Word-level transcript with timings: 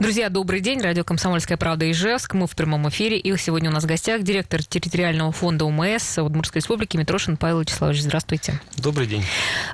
Друзья, 0.00 0.28
добрый 0.28 0.60
день. 0.60 0.80
Радио 0.80 1.02
«Комсомольская 1.02 1.58
правда» 1.58 1.90
Ижевск. 1.90 2.32
Мы 2.32 2.46
в 2.46 2.54
прямом 2.54 2.88
эфире. 2.88 3.18
И 3.18 3.36
сегодня 3.36 3.68
у 3.68 3.72
нас 3.72 3.82
в 3.82 3.88
гостях 3.88 4.22
директор 4.22 4.62
территориального 4.62 5.32
фонда 5.32 5.64
УМС 5.64 6.18
Удмуртской 6.18 6.60
республики 6.60 6.96
Митрошин 6.96 7.36
Павел 7.36 7.62
Вячеславович. 7.62 8.02
Здравствуйте. 8.02 8.60
Добрый 8.76 9.08
день. 9.08 9.24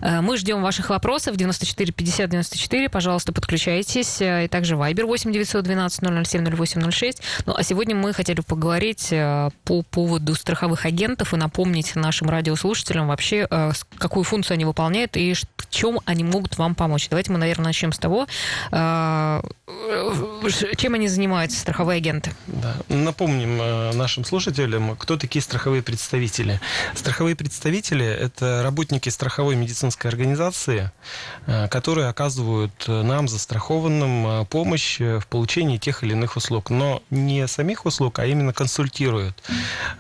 Э, 0.00 0.22
мы 0.22 0.38
ждем 0.38 0.62
ваших 0.62 0.88
вопросов. 0.88 1.36
94 1.36 1.92
50 1.92 2.30
94. 2.30 2.88
Пожалуйста, 2.88 3.34
подключайтесь. 3.34 4.22
Э, 4.22 4.46
и 4.46 4.48
также 4.48 4.76
Вайбер 4.76 5.04
8 5.04 5.30
912 5.30 6.26
007 6.26 6.56
0806. 6.56 7.20
Ну, 7.44 7.54
а 7.54 7.62
сегодня 7.62 7.94
мы 7.94 8.14
хотели 8.14 8.40
поговорить 8.40 9.08
э, 9.10 9.50
по 9.64 9.82
поводу 9.82 10.34
страховых 10.36 10.86
агентов 10.86 11.34
и 11.34 11.36
напомнить 11.36 11.96
нашим 11.96 12.30
радиослушателям 12.30 13.08
вообще, 13.08 13.46
какую 13.98 14.24
функцию 14.24 14.54
они 14.54 14.64
выполняют 14.64 15.18
и 15.18 15.34
в 15.34 15.68
чем 15.68 16.00
они 16.06 16.24
могут 16.24 16.56
вам 16.56 16.74
помочь. 16.74 17.10
Давайте 17.10 17.30
мы, 17.30 17.36
наверное, 17.36 17.66
начнем 17.66 17.92
с 17.92 17.98
того, 17.98 18.26
чем 20.76 20.94
они 20.94 21.08
занимаются, 21.08 21.58
страховые 21.58 21.98
агенты? 21.98 22.32
Да. 22.46 22.76
Напомним 22.88 23.60
э, 23.60 23.92
нашим 23.92 24.24
слушателям, 24.24 24.96
кто 24.96 25.16
такие 25.16 25.42
страховые 25.42 25.82
представители. 25.82 26.60
Страховые 26.94 27.36
представители– 27.36 28.06
это 28.06 28.62
работники 28.62 29.08
страховой 29.08 29.56
медицинской 29.56 30.10
организации, 30.10 30.90
э, 31.46 31.68
которые 31.68 32.08
оказывают 32.08 32.72
нам, 32.86 33.28
застрахованным, 33.28 34.26
э, 34.26 34.44
помощь 34.46 35.00
в 35.00 35.26
получении 35.28 35.78
тех 35.78 36.02
или 36.02 36.12
иных 36.12 36.36
услуг. 36.36 36.70
Но 36.70 37.02
не 37.10 37.46
самих 37.48 37.86
услуг, 37.86 38.18
а 38.18 38.26
именно 38.26 38.52
консультируют. 38.52 39.42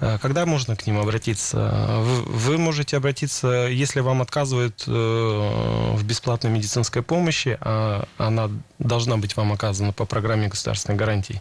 Когда 0.00 0.46
можно 0.46 0.76
к 0.76 0.86
ним 0.86 0.98
обратиться? 0.98 2.00
Вы 2.26 2.58
можете 2.58 2.96
обратиться, 2.96 3.68
если 3.70 4.00
вам 4.00 4.22
отказывают 4.22 4.86
в 4.86 6.02
бесплатной 6.04 6.50
медицинской 6.50 7.02
помощи, 7.02 7.58
а 7.60 8.06
она 8.18 8.50
должна 8.78 9.16
быть 9.16 9.36
вам 9.36 9.52
оказана 9.52 9.92
по 9.92 10.03
программе 10.06 10.48
государственных 10.48 10.98
гарантий. 10.98 11.40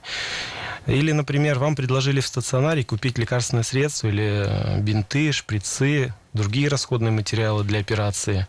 Или, 0.86 1.14
например, 1.14 1.60
вам 1.60 1.76
предложили 1.76 2.20
в 2.20 2.28
стационаре 2.28 2.84
купить 2.84 3.18
лекарственное 3.18 3.64
средство 3.64 4.08
или 4.08 4.46
э, 4.46 4.80
бинты, 4.82 5.32
шприцы, 5.32 6.14
другие 6.34 6.68
расходные 6.68 7.12
материалы 7.12 7.64
для 7.64 7.80
операции. 7.80 8.48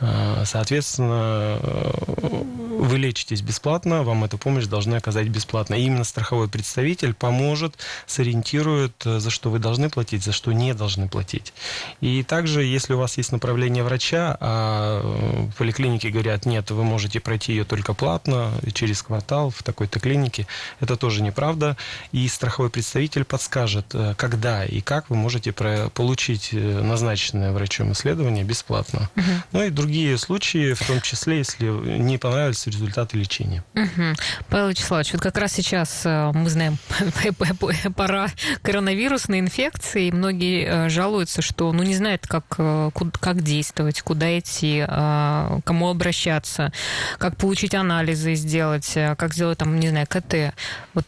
Э, 0.00 0.44
соответственно, 0.46 1.58
э, 1.62 2.65
вы 2.86 2.98
лечитесь 2.98 3.42
бесплатно, 3.42 4.02
вам 4.02 4.24
эту 4.24 4.38
помощь 4.38 4.66
должны 4.66 4.96
оказать 4.96 5.28
бесплатно. 5.28 5.74
И 5.74 5.82
именно 5.82 6.04
страховой 6.04 6.48
представитель 6.48 7.14
поможет, 7.14 7.76
сориентирует, 8.06 8.94
э, 9.04 9.18
за 9.18 9.30
что 9.30 9.50
вы 9.50 9.58
должны 9.58 9.90
платить, 9.90 10.24
за 10.24 10.32
что 10.32 10.52
не 10.52 10.74
должны 10.74 11.08
платить. 11.08 11.52
И 12.00 12.22
также, 12.22 12.64
если 12.64 12.94
у 12.94 12.98
вас 12.98 13.16
есть 13.16 13.32
направление 13.32 13.82
врача, 13.82 14.36
а 14.40 15.00
в 15.02 15.56
поликлинике 15.56 16.10
говорят, 16.10 16.46
нет, 16.46 16.70
вы 16.70 16.84
можете 16.84 17.20
пройти 17.20 17.52
ее 17.52 17.64
только 17.64 17.94
платно, 17.94 18.52
через 18.72 19.02
квартал 19.02 19.50
в 19.50 19.62
такой-то 19.62 20.00
клинике, 20.00 20.46
это 20.80 20.96
тоже 20.96 21.22
неправда. 21.22 21.76
И 22.12 22.28
страховой 22.28 22.70
представитель 22.70 23.24
подскажет, 23.24 23.94
когда 24.16 24.64
и 24.64 24.80
как 24.80 25.10
вы 25.10 25.16
можете 25.16 25.52
получить 25.52 26.50
назначенное 26.52 27.52
врачом 27.52 27.92
исследование 27.92 28.44
бесплатно. 28.44 29.10
Угу. 29.16 29.24
Ну 29.52 29.62
и 29.64 29.70
другие 29.70 30.18
случаи, 30.18 30.74
в 30.74 30.86
том 30.86 31.00
числе, 31.00 31.38
если 31.38 31.66
не 31.66 32.18
понравились 32.18 32.66
результаты 32.76 33.16
лечения. 33.16 33.64
Угу. 33.74 34.14
Павел 34.48 34.68
Вячеславович, 34.68 35.14
вот 35.14 35.22
как 35.22 35.36
раз 35.38 35.52
сейчас 35.52 36.02
э, 36.04 36.30
мы 36.34 36.48
знаем, 36.48 36.78
пора 37.96 38.28
коронавирусной 38.62 39.40
инфекции, 39.40 40.08
и 40.08 40.12
многие 40.12 40.66
э, 40.66 40.88
жалуются, 40.88 41.42
что 41.42 41.72
ну, 41.72 41.82
не 41.82 41.94
знают, 41.94 42.26
как, 42.26 42.44
э, 42.58 42.90
как 43.20 43.42
действовать, 43.42 44.02
куда 44.02 44.38
идти, 44.38 44.84
кому 44.86 45.88
обращаться, 45.88 46.72
как 47.18 47.36
получить 47.36 47.74
анализы 47.74 48.34
сделать, 48.34 48.92
как 48.94 49.34
сделать, 49.34 49.58
там, 49.58 49.78
не 49.78 49.88
знаю, 49.88 50.06
КТ. 50.06 50.54
Вот 50.94 51.06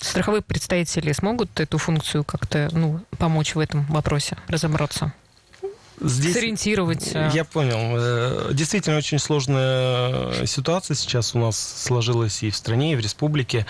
страховые 0.00 0.42
представители 0.42 1.12
смогут 1.12 1.60
эту 1.60 1.78
функцию 1.78 2.24
как-то 2.24 2.68
ну, 2.72 3.00
помочь 3.18 3.54
в 3.54 3.58
этом 3.58 3.84
вопросе, 3.86 4.36
разобраться? 4.48 5.12
Здесь, 6.00 6.34
сориентировать. 6.34 7.10
Э. 7.14 7.30
Я 7.32 7.44
понял. 7.44 7.76
Э, 7.78 8.50
действительно, 8.52 8.96
очень 8.96 9.18
сложная 9.18 10.46
ситуация 10.46 10.94
сейчас 10.94 11.34
у 11.34 11.38
нас 11.38 11.56
сложилась 11.58 12.42
и 12.42 12.50
в 12.50 12.56
стране, 12.56 12.92
и 12.92 12.96
в 12.96 13.00
республике. 13.00 13.66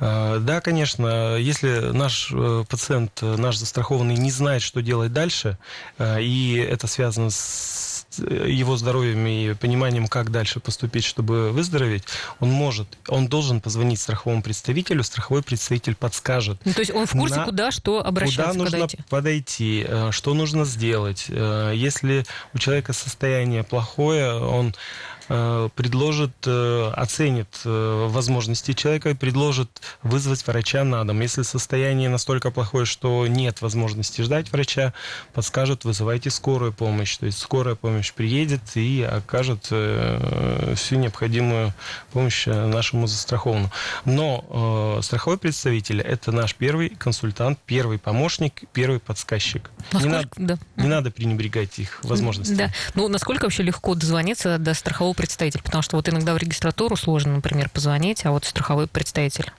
Э, 0.00 0.38
да, 0.40 0.60
конечно, 0.60 1.36
если 1.36 1.92
наш 1.92 2.32
пациент, 2.68 3.20
наш 3.22 3.56
застрахованный 3.58 4.16
не 4.16 4.30
знает, 4.30 4.62
что 4.62 4.82
делать 4.82 5.12
дальше, 5.12 5.58
и 6.00 6.66
это 6.68 6.86
связано 6.86 7.30
с 7.30 7.85
его 8.18 8.76
здоровьем 8.76 9.26
и 9.26 9.54
пониманием, 9.54 10.06
как 10.06 10.30
дальше 10.30 10.60
поступить, 10.60 11.04
чтобы 11.04 11.50
выздороветь, 11.50 12.04
он 12.40 12.50
может, 12.50 12.88
он 13.08 13.28
должен 13.28 13.60
позвонить 13.60 14.00
страховому 14.00 14.42
представителю, 14.42 15.02
страховой 15.02 15.42
представитель 15.42 15.94
подскажет. 15.94 16.58
Ну, 16.64 16.72
то 16.72 16.80
есть 16.80 16.92
он 16.92 17.06
в 17.06 17.12
курсе, 17.12 17.36
на, 17.36 17.44
куда, 17.44 17.70
что 17.70 18.04
обращаться, 18.04 18.52
куда 18.52 18.58
нужно 18.58 18.78
подойти. 18.78 18.98
подойти, 19.08 19.84
э, 19.86 20.10
что 20.12 20.34
нужно 20.34 20.64
сделать. 20.64 21.26
Э, 21.28 21.72
если 21.74 22.24
у 22.54 22.58
человека 22.58 22.92
состояние 22.92 23.64
плохое, 23.64 24.34
он 24.34 24.74
предложит, 25.28 26.32
э, 26.46 26.92
оценит 26.94 27.48
э, 27.64 28.06
возможности 28.08 28.72
человека 28.72 29.10
и 29.10 29.14
предложит 29.14 29.80
вызвать 30.02 30.46
врача 30.46 30.84
на 30.84 31.04
дом. 31.04 31.20
Если 31.20 31.42
состояние 31.42 32.08
настолько 32.08 32.50
плохое, 32.50 32.86
что 32.86 33.26
нет 33.26 33.60
возможности 33.60 34.22
ждать 34.22 34.52
врача, 34.52 34.92
подскажет, 35.32 35.84
вызывайте 35.84 36.30
скорую 36.30 36.72
помощь. 36.72 37.16
То 37.16 37.26
есть 37.26 37.38
скорая 37.38 37.74
помощь 37.74 38.12
приедет 38.12 38.60
и 38.76 39.02
окажет 39.02 39.64
всю 39.66 40.96
необходимую 40.96 41.72
помощь 42.12 42.46
нашему 42.46 43.06
застрахованному. 43.06 43.72
Но 44.04 45.00
страховой 45.02 45.38
представитель– 45.38 46.00
это 46.02 46.32
наш 46.32 46.54
первый 46.54 46.90
консультант, 46.90 47.58
первый 47.66 47.98
помощник, 47.98 48.62
первый 48.72 49.00
подсказчик. 49.00 49.70
Насколько, 49.92 50.08
не, 50.36 50.46
надо, 50.46 50.58
да. 50.76 50.82
не 50.82 50.88
надо 50.88 51.10
пренебрегать 51.10 51.78
их 51.78 52.00
возможностями. 52.04 52.56
Да. 52.56 52.72
Ну, 52.94 53.08
насколько 53.08 53.44
вообще 53.44 53.62
легко 53.62 53.94
дозвониться 53.94 54.58
до 54.58 54.74
страхового 54.74 55.15
представитель? 55.16 55.62
Потому 55.62 55.82
что 55.82 55.96
вот 55.96 56.08
иногда 56.08 56.34
в 56.34 56.36
регистратуру 56.36 56.96
сложно, 56.96 57.34
например, 57.34 57.68
позвонить, 57.70 58.24
а 58.24 58.30
вот 58.30 58.44
страховой 58.44 58.86
представитель. 58.86 59.50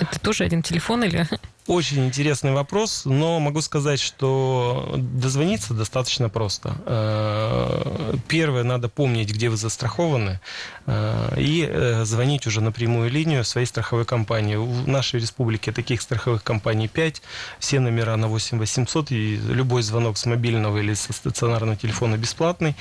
Это 0.00 0.18
тоже 0.18 0.44
один 0.44 0.62
телефон 0.62 1.04
или... 1.04 1.28
Очень 1.68 2.06
интересный 2.06 2.52
вопрос, 2.52 3.02
но 3.04 3.38
могу 3.40 3.60
сказать, 3.60 4.00
что 4.00 4.94
дозвониться 4.96 5.74
достаточно 5.74 6.30
просто. 6.30 6.74
Э, 6.86 8.14
первое, 8.26 8.64
надо 8.64 8.88
помнить, 8.88 9.30
где 9.30 9.50
вы 9.50 9.58
застрахованы, 9.58 10.40
э, 10.86 11.34
и 11.36 11.68
э, 11.68 12.06
звонить 12.06 12.46
уже 12.46 12.62
на 12.62 12.72
прямую 12.72 13.10
линию 13.10 13.44
своей 13.44 13.66
страховой 13.66 14.06
компании. 14.06 14.56
В 14.56 14.88
нашей 14.88 15.20
республике 15.20 15.70
таких 15.70 16.00
страховых 16.00 16.42
компаний 16.42 16.88
5, 16.88 17.20
все 17.58 17.80
номера 17.80 18.16
на 18.16 18.28
8 18.28 18.58
800, 18.58 19.12
и 19.12 19.36
любой 19.36 19.82
звонок 19.82 20.16
с 20.16 20.24
мобильного 20.24 20.78
или 20.78 20.94
со 20.94 21.12
стационарного 21.12 21.76
телефона 21.76 22.16
бесплатный. 22.16 22.76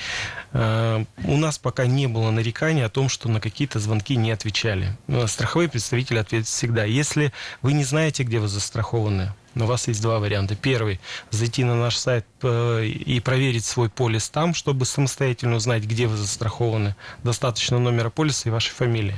У 0.54 1.38
нас 1.38 1.58
пока 1.58 1.86
не 1.86 2.08
было 2.08 2.31
нареканий 2.31 2.86
о 2.86 2.90
том, 2.90 3.09
что 3.09 3.28
на 3.28 3.42
какие-то 3.42 3.80
звонки 3.80 4.16
не 4.16 4.31
отвечали. 4.31 4.96
Страховой 5.28 5.68
представитель 5.68 6.19
ответит 6.19 6.48
всегда. 6.48 6.86
Если 6.86 7.34
вы 7.62 7.74
не 7.74 7.84
знаете, 7.84 8.24
где 8.24 8.40
вы 8.40 8.48
застрахованы, 8.48 8.77
застрахованы. 8.78 9.34
У 9.56 9.66
вас 9.66 9.88
есть 9.88 10.02
два 10.04 10.20
варианта. 10.20 10.56
Первый– 10.56 11.00
зайти 11.32 11.64
на 11.64 11.76
наш 11.76 11.98
сайт 11.98 12.26
э, 12.44 12.86
и 12.86 13.20
проверить 13.20 13.66
свой 13.66 13.90
полис 13.90 14.30
там, 14.30 14.54
чтобы 14.54 14.86
самостоятельно 14.86 15.56
узнать, 15.56 15.84
где 15.84 16.06
вы 16.06 16.16
застрахованы. 16.16 16.96
Достаточно 17.24 17.80
номера 17.80 18.12
полиса 18.12 18.50
и 18.50 18.52
вашей 18.52 18.72
фамилии. 18.72 19.16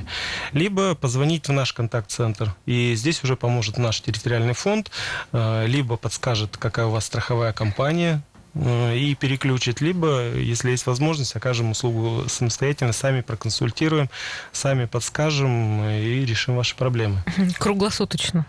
Либо 0.52 0.94
позвонить 0.94 1.48
в 1.48 1.52
наш 1.52 1.74
контакт-центр. 1.74 2.54
И 2.64 2.94
здесь 2.94 3.22
уже 3.22 3.36
поможет 3.36 3.76
наш 3.76 4.00
территориальный 4.00 4.54
фонд. 4.54 4.90
Э, 5.32 5.66
либо 5.66 5.96
подскажет, 5.98 6.56
какая 6.56 6.86
у 6.86 6.90
вас 6.90 7.04
страховая 7.04 7.52
компания, 7.52 8.22
э, 8.54 8.96
и 8.96 9.14
переключить, 9.14 9.82
либо, 9.82 10.32
если 10.36 10.70
есть 10.70 10.86
возможность, 10.86 11.36
окажем 11.36 11.72
услугу 11.72 12.24
самостоятельно, 12.28 12.94
сами 12.94 13.20
проконсультируем, 13.20 14.08
сами 14.52 14.86
подскажем 14.86 15.84
и 15.84 16.24
решим 16.24 16.56
ваши 16.56 16.74
проблемы. 16.76 17.22
Круглосуточно 17.58 18.46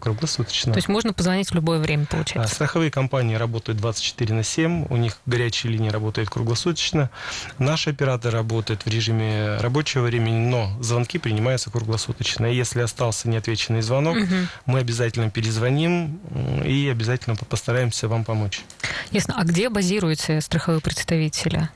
круглосуточно. 0.00 0.72
То 0.72 0.78
есть 0.78 0.88
можно 0.88 1.12
позвонить 1.12 1.50
в 1.50 1.54
любое 1.54 1.78
время, 1.78 2.06
получается? 2.06 2.52
А, 2.52 2.54
страховые 2.54 2.90
компании 2.90 3.36
работают 3.36 3.78
24 3.78 4.34
на 4.34 4.42
7, 4.42 4.86
у 4.90 4.96
них 4.96 5.18
горячие 5.26 5.72
линии 5.72 5.88
работают 5.88 6.30
круглосуточно. 6.30 7.10
Наш 7.58 7.88
оператор 7.88 8.32
работает 8.32 8.84
в 8.84 8.88
режиме 8.88 9.56
рабочего 9.56 10.04
времени, 10.04 10.46
но 10.46 10.76
звонки 10.80 11.18
принимаются 11.18 11.70
круглосуточно. 11.70 12.46
И 12.46 12.56
если 12.56 12.80
остался 12.80 13.28
неотвеченный 13.28 13.82
звонок, 13.82 14.16
угу. 14.16 14.34
мы 14.66 14.80
обязательно 14.80 15.30
перезвоним 15.30 16.20
и 16.64 16.88
обязательно 16.88 17.36
постараемся 17.36 18.08
вам 18.08 18.24
помочь. 18.24 18.62
Ясно. 19.10 19.34
А 19.36 19.44
где 19.44 19.68
базируются 19.68 20.40
страховые 20.40 20.80
представители? 20.80 21.68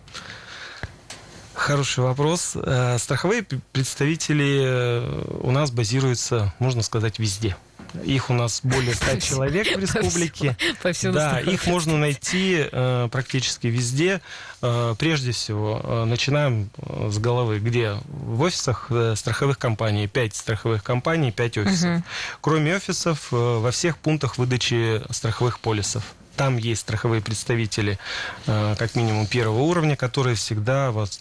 Хороший 1.59 2.05
вопрос. 2.05 2.53
Э, 2.55 2.99
страховые 2.99 3.43
представители 3.43 4.63
э, 4.65 5.41
у 5.41 5.51
нас 5.51 5.73
базируются, 5.73 6.55
можно 6.61 6.83
сказать, 6.83 7.19
везде. 7.19 7.57
Их 8.05 8.31
у 8.31 8.35
нас 8.35 8.61
более 8.63 8.95
100 8.95 9.21
человек 9.21 9.77
в 9.77 9.81
республике. 9.81 10.57
Да, 11.03 11.41
их 11.41 11.67
можно 11.67 11.97
найти 11.97 12.67
э, 12.71 13.09
практически 13.11 13.67
везде. 13.67 14.21
Э, 14.63 14.95
прежде 14.99 15.33
всего, 15.33 15.81
э, 15.83 16.05
начинаем 16.05 16.71
с 17.09 17.19
головы, 17.19 17.59
где 17.59 17.97
в 18.09 18.43
офисах 18.43 18.91
страховых 19.15 19.59
компаний, 19.59 20.07
5 20.07 20.35
страховых 20.35 20.83
компаний, 20.83 21.33
5 21.33 21.59
офисов. 21.59 21.97
Угу. 21.97 22.03
Кроме 22.41 22.77
офисов, 22.77 23.29
во 23.31 23.71
всех 23.71 23.99
пунктах 23.99 24.39
выдачи 24.39 25.03
страховых 25.11 25.61
полисов. 25.61 26.03
Там 26.37 26.57
есть 26.57 26.83
страховые 26.83 27.21
представители, 27.21 27.99
как 28.47 28.95
минимум 28.95 29.27
первого 29.27 29.63
уровня, 29.63 29.97
которые 29.97 30.37
всегда 30.37 30.93
вас 30.93 31.19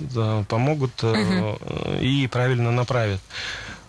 помогут 0.47 1.03
угу. 1.03 1.59
и 1.99 2.27
правильно 2.27 2.69
направят. 2.69 3.19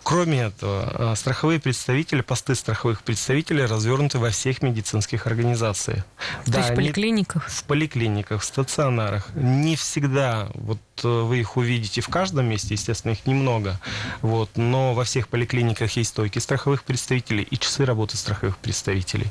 Кроме 0.03 0.43
этого, 0.43 1.11
э, 1.11 1.15
страховые 1.15 1.59
представители, 1.59 2.21
посты 2.21 2.55
страховых 2.55 3.03
представителей 3.03 3.65
развернуты 3.65 4.17
во 4.19 4.29
всех 4.29 4.61
медицинских 4.61 5.27
организациях. 5.27 6.05
То 6.45 6.51
да, 6.51 6.59
есть 6.59 6.71
в 6.71 6.75
поликлиниках? 6.75 7.47
В 7.47 7.63
поликлиниках, 7.65 8.41
в 8.41 8.45
стационарах. 8.45 9.29
Не 9.35 9.75
всегда 9.75 10.49
вот 10.55 10.79
э, 11.03 11.07
вы 11.07 11.39
их 11.39 11.57
увидите 11.57 12.01
в 12.01 12.09
каждом 12.09 12.45
месте, 12.45 12.73
естественно, 12.73 13.11
их 13.11 13.25
немного. 13.25 13.79
Вот, 14.21 14.49
но 14.55 14.93
во 14.93 15.03
всех 15.03 15.27
поликлиниках 15.27 15.91
есть 15.97 16.11
стойки 16.11 16.39
страховых 16.39 16.83
представителей 16.83 17.43
и 17.43 17.57
часы 17.57 17.85
работы 17.85 18.17
страховых 18.17 18.57
представителей. 18.57 19.27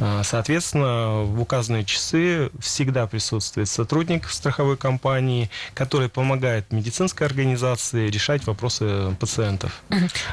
А, 0.00 0.22
соответственно, 0.24 1.22
в 1.22 1.40
указанные 1.40 1.84
часы 1.84 2.50
всегда 2.60 3.06
присутствует 3.06 3.68
сотрудник 3.68 4.28
страховой 4.28 4.76
компании, 4.76 5.50
который 5.74 6.08
помогает 6.08 6.72
медицинской 6.72 7.26
организации 7.26 8.08
решать 8.08 8.46
вопросы 8.46 9.16
пациентов. 9.18 9.82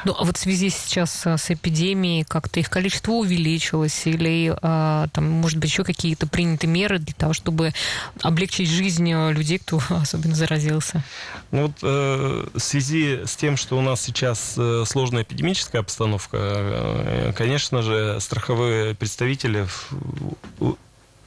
Ну, 0.04 0.14
а 0.18 0.24
вот 0.24 0.36
в 0.36 0.40
связи 0.40 0.70
сейчас 0.70 1.26
с 1.26 1.50
эпидемией 1.50 2.24
как-то 2.24 2.60
их 2.60 2.70
количество 2.70 3.12
увеличилось 3.12 4.06
или, 4.06 4.56
а, 4.62 5.08
там, 5.12 5.28
может 5.30 5.58
быть, 5.58 5.70
еще 5.70 5.84
какие-то 5.84 6.26
приняты 6.26 6.66
меры 6.66 6.98
для 6.98 7.14
того, 7.14 7.32
чтобы 7.32 7.72
облегчить 8.20 8.68
жизнь 8.68 9.12
людей, 9.12 9.58
кто 9.58 9.80
особенно 9.90 10.34
заразился? 10.34 11.02
Ну, 11.50 11.66
вот 11.66 11.72
э, 11.82 12.46
в 12.54 12.60
связи 12.60 13.20
с 13.24 13.36
тем, 13.36 13.56
что 13.56 13.78
у 13.78 13.82
нас 13.82 14.00
сейчас 14.00 14.54
э, 14.56 14.84
сложная 14.86 15.22
эпидемическая 15.22 15.80
обстановка, 15.80 16.38
э, 16.40 17.32
конечно 17.36 17.82
же, 17.82 18.18
страховые 18.20 18.94
представители 18.94 19.11
представители 19.16 19.66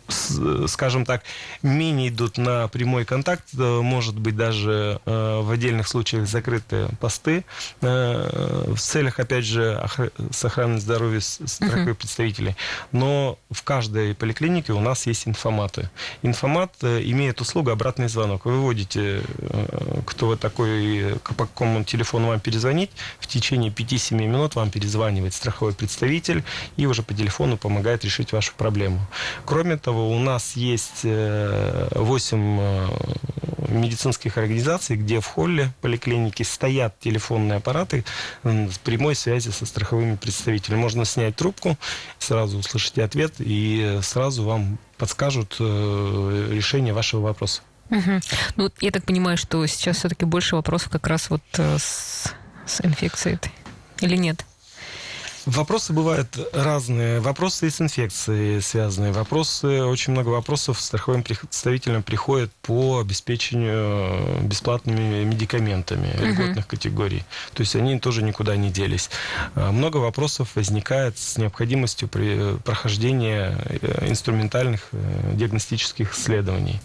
скажем 0.08 1.06
так, 1.06 1.24
менее 1.62 2.10
идут 2.10 2.38
на 2.38 2.68
прямой 2.68 3.06
контакт, 3.06 3.44
э, 3.58 3.82
может 3.82 4.18
быть, 4.18 4.36
даже 4.36 5.02
э, 5.06 5.42
в 5.42 5.52
отдельных 5.52 5.88
случаях 5.88 6.28
закрытые 6.28 6.90
посты 7.00 7.44
э, 7.82 8.74
в 8.74 8.78
целях, 8.78 9.20
опять 9.20 9.46
же, 9.46 9.84
сохранения 10.32 10.80
здоровья 10.80 11.20
страховых 11.20 11.90
uh-huh. 11.90 11.94
представителей. 11.96 12.56
Но 12.92 13.38
в 13.50 13.64
каждой 13.64 14.14
поликлинике 14.16 14.74
у 14.74 14.80
нас 14.80 15.08
есть 15.08 15.28
информаты. 15.28 15.90
Информат 16.22 16.74
имеет 16.84 17.42
услугу 17.42 17.72
обратный 17.72 18.08
звонок. 18.08 18.46
Вы 18.46 18.54
выводите, 18.54 19.22
кто 20.06 20.28
вы 20.28 20.38
такой, 20.38 21.16
по 21.24 21.46
какому 21.46 21.84
телефону 21.84 22.28
вам 22.28 22.40
перезвонить, 22.40 22.92
в 23.20 23.28
течение 23.28 23.72
5-7 23.72 24.16
минут 24.16 24.56
вам 24.56 24.70
перезванивает 24.70 25.34
страховой 25.34 25.74
представитель 25.74 26.44
и 26.78 26.86
уже 26.86 27.04
по 27.04 27.14
телефону 27.14 27.58
помогает 27.58 28.04
решить 28.06 28.32
вашу 28.32 28.54
проблему. 28.56 29.00
Кроме 29.46 29.78
того, 29.78 29.95
у 29.96 30.20
нас 30.20 30.56
есть 30.56 31.04
8 31.04 31.10
э, 31.10 32.88
э, 33.68 33.72
медицинских 33.74 34.38
организаций, 34.38 34.96
где 34.96 35.20
в 35.20 35.26
холле 35.26 35.72
поликлиники 35.82 36.44
стоят 36.44 37.00
телефонные 37.00 37.58
аппараты 37.58 38.06
с 38.44 38.78
прямой 38.80 39.16
связи 39.16 39.50
со 39.50 39.66
страховыми 39.66 40.16
представителями. 40.16 40.82
Можно 40.82 41.06
снять 41.06 41.36
трубку, 41.36 41.78
сразу 42.20 42.58
услышите 42.58 43.04
ответ 43.04 43.36
и 43.40 44.00
сразу 44.02 44.44
вам 44.44 44.78
подскажут 44.98 45.58
э, 45.60 46.50
решение 46.52 46.94
вашего 46.94 47.22
вопроса. 47.22 47.62
Угу. 47.90 48.20
Ну, 48.56 48.72
я 48.82 48.92
так 48.92 49.04
понимаю, 49.04 49.38
что 49.38 49.66
сейчас 49.68 49.98
все-таки 49.98 50.26
больше 50.26 50.56
вопросов 50.56 50.90
как 50.90 51.06
раз 51.08 51.30
вот 51.30 51.42
с, 51.54 52.34
с 52.66 52.82
инфекцией. 52.82 53.40
Или 54.02 54.16
нет? 54.16 54.46
Вопросы 55.46 55.94
бывают 55.94 56.28
разные. 56.54 57.20
Вопросы 57.20 57.68
и 57.68 57.70
с 57.70 57.80
инфекцией 57.80 58.62
связанные. 58.62 59.12
Вопросы, 59.12 59.84
очень 59.84 60.14
много 60.14 60.30
вопросов 60.30 60.82
страховым 60.82 61.24
представителям 61.24 62.02
приходят 62.02 62.52
по 62.64 63.00
обеспечению 63.00 64.42
бесплатными 64.42 65.24
медикаментами 65.24 66.08
uh-huh. 66.08 66.26
льготных 66.26 66.68
категорий. 66.68 67.24
То 67.54 67.62
есть 67.62 67.76
они 67.76 68.00
тоже 68.00 68.24
никуда 68.24 68.56
не 68.56 68.72
делись. 68.72 69.10
А, 69.54 69.72
много 69.72 69.98
вопросов 69.98 70.56
возникает 70.56 71.18
с 71.18 71.38
необходимостью 71.38 72.08
при 72.08 72.58
прохождения 72.64 73.58
э, 73.66 74.10
инструментальных 74.10 74.88
э, 74.92 75.32
диагностических 75.36 76.14
исследований 76.14 76.82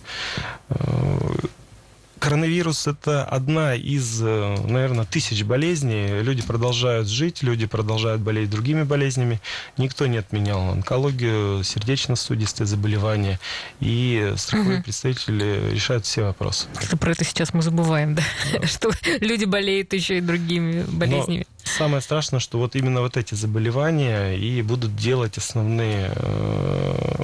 коронавирус 2.20 2.86
это 2.86 3.24
одна 3.24 3.74
из, 3.74 4.20
э, 4.22 4.56
наверное, 4.66 5.04
тысяч 5.04 5.42
болезней. 5.42 6.22
Люди 6.22 6.42
продолжают 6.42 7.08
жить, 7.08 7.42
люди 7.42 7.66
продолжают 7.66 8.20
болеть 8.20 8.50
другими 8.50 8.82
болезнями. 8.84 9.40
Никто 9.78 10.06
не 10.06 10.18
отменял 10.18 10.70
онкологию, 10.70 11.64
сердечно-сосудистые 11.64 12.66
заболевания. 12.66 13.40
И 13.80 14.34
страховые 14.36 14.78
угу. 14.78 14.84
представители 14.84 15.70
решают 15.72 16.04
все 16.04 16.22
вопросы. 16.22 16.66
Что 16.80 16.96
про 16.96 17.12
это 17.12 17.24
сейчас 17.24 17.54
мы 17.54 17.62
забываем, 17.62 18.14
да? 18.14 18.22
да. 18.52 18.66
Что 18.66 18.90
люди 19.20 19.46
болеют 19.46 19.92
еще 19.92 20.18
и 20.18 20.20
другими 20.20 20.82
болезнями. 20.82 21.46
Но 21.64 21.70
самое 21.70 22.02
страшное, 22.02 22.40
что 22.40 22.58
вот 22.58 22.76
именно 22.76 23.00
вот 23.00 23.16
эти 23.16 23.34
заболевания 23.34 24.34
и 24.36 24.62
будут 24.62 24.94
делать 24.94 25.38
основные 25.38 26.12
э, 26.14 27.22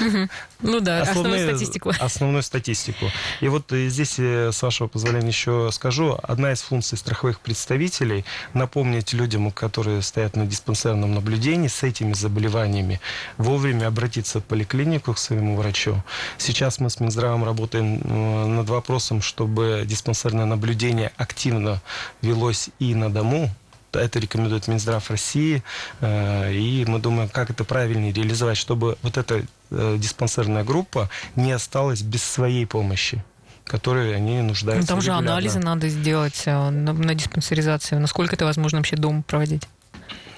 угу. 0.00 0.28
Ну 0.62 0.80
да, 0.80 1.02
основную 1.02 1.48
статистику. 1.48 1.92
Основную 2.00 2.42
статистику. 2.42 3.06
И 3.40 3.48
вот 3.48 3.72
э, 3.72 3.88
здесь, 3.88 4.18
э, 4.18 4.50
с 4.52 4.62
вашего 4.62 4.88
позволения, 4.88 5.28
еще 5.28 5.70
скажу, 5.72 6.18
одна 6.22 6.52
из 6.52 6.62
функций 6.62 6.96
страховых 6.96 7.40
представителей 7.40 8.24
напомнить 8.54 9.12
людям, 9.12 9.50
которые 9.50 10.02
стоят 10.02 10.36
на 10.36 10.46
диспансерном 10.46 11.14
наблюдении 11.14 11.68
с 11.68 11.82
этими 11.82 12.12
заболеваниями, 12.12 13.00
вовремя 13.38 13.88
обратиться 13.88 14.40
в 14.40 14.44
поликлинику 14.44 15.14
к 15.14 15.18
своему 15.18 15.56
врачу. 15.56 16.02
Сейчас 16.38 16.78
мы 16.78 16.90
с 16.90 17.00
Минздравом 17.00 17.44
работаем 17.44 18.00
э, 18.02 18.46
над 18.46 18.68
вопросом, 18.68 19.20
чтобы 19.20 19.84
диспансерное 19.86 20.46
наблюдение 20.46 21.12
активно 21.16 21.80
велось 22.20 22.70
и 22.78 22.94
на 22.94 23.10
дому, 23.10 23.50
это 23.94 24.18
рекомендует 24.18 24.68
Минздрав 24.68 25.10
России, 25.10 25.62
и 26.00 26.84
мы 26.86 26.98
думаем, 26.98 27.28
как 27.28 27.50
это 27.50 27.64
правильнее 27.64 28.12
реализовать, 28.12 28.56
чтобы 28.56 28.96
вот 29.02 29.16
это 29.16 29.44
э, 29.70 29.96
диспансерная 29.98 30.64
группа 30.64 31.08
не 31.36 31.52
осталась 31.52 32.02
без 32.02 32.22
своей 32.22 32.66
помощи 32.66 33.22
которые 33.64 34.16
они 34.16 34.40
нуждаются. 34.42 34.92
Ну, 34.92 34.96
там 34.96 35.00
же 35.00 35.12
анализы 35.12 35.60
надо 35.60 35.88
сделать 35.88 36.42
э, 36.46 36.70
на, 36.70 36.92
на 36.92 37.14
диспансеризацию. 37.14 38.00
Насколько 38.00 38.34
это 38.34 38.44
возможно 38.44 38.78
вообще 38.78 38.96
дома 38.96 39.22
проводить? 39.22 39.68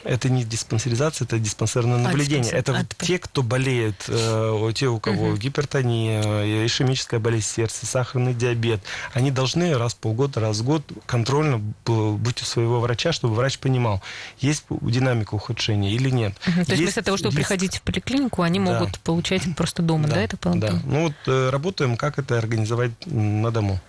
Это 0.04 0.28
не 0.28 0.44
диспансеризация, 0.44 1.24
это 1.24 1.38
диспансерное 1.38 1.96
а, 1.96 1.98
наблюдение. 1.98 2.52
А, 2.52 2.56
это 2.56 2.76
а, 2.76 3.04
те, 3.04 3.18
кто 3.18 3.42
болеет, 3.42 4.04
э, 4.08 4.72
те, 4.74 4.88
у 4.88 5.00
кого 5.00 5.28
угу. 5.28 5.36
гипертония, 5.36 6.22
э, 6.22 6.66
ишемическая 6.66 7.20
болезнь 7.20 7.46
сердца, 7.46 7.86
сахарный 7.86 8.34
диабет, 8.34 8.80
они 9.12 9.30
должны 9.30 9.76
раз 9.76 9.94
в 9.94 9.98
полгода, 9.98 10.40
раз 10.40 10.58
в 10.58 10.64
год 10.64 10.84
контрольно 11.06 11.58
быть 11.58 12.42
у 12.42 12.44
своего 12.44 12.80
врача, 12.80 13.12
чтобы 13.12 13.34
врач 13.34 13.58
понимал, 13.58 14.02
есть 14.38 14.64
динамика 14.70 15.34
ухудшения 15.34 15.92
или 15.92 16.10
нет. 16.10 16.34
Угу. 16.46 16.52
То 16.52 16.58
есть, 16.58 16.70
есть 16.70 16.82
вместо 16.82 17.02
того, 17.02 17.16
чтобы 17.16 17.34
есть... 17.34 17.38
приходить 17.38 17.76
в 17.78 17.82
поликлинику, 17.82 18.42
они 18.42 18.58
да. 18.58 18.64
могут 18.64 18.98
получать 19.00 19.42
просто 19.56 19.82
дома, 19.82 20.08
да, 20.08 20.14
да 20.14 20.22
это 20.22 20.36
Да. 20.54 20.80
Ну 20.84 21.04
вот 21.04 21.14
э, 21.26 21.50
работаем, 21.50 21.96
как 21.96 22.18
это 22.18 22.38
организовать 22.38 22.92
на 23.06 23.50
дому. 23.50 23.80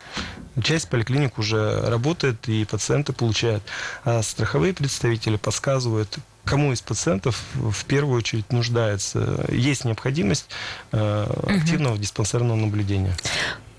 Часть 0.63 0.89
поликлиник 0.89 1.37
уже 1.37 1.81
работает, 1.81 2.47
и 2.47 2.63
пациенты 2.63 3.11
получают. 3.11 3.61
А 4.05 4.21
страховые 4.23 4.73
представители 4.73 5.35
подсказывают, 5.35 6.04
кому 6.45 6.71
из 6.71 6.81
пациентов 6.81 7.43
в 7.55 7.85
первую 7.85 8.17
очередь 8.17 8.51
нуждается. 8.51 9.45
Есть 9.49 9.83
необходимость 9.83 10.47
э, 10.91 11.27
активного 11.47 11.97
диспансерного 11.97 12.55
наблюдения. 12.55 13.15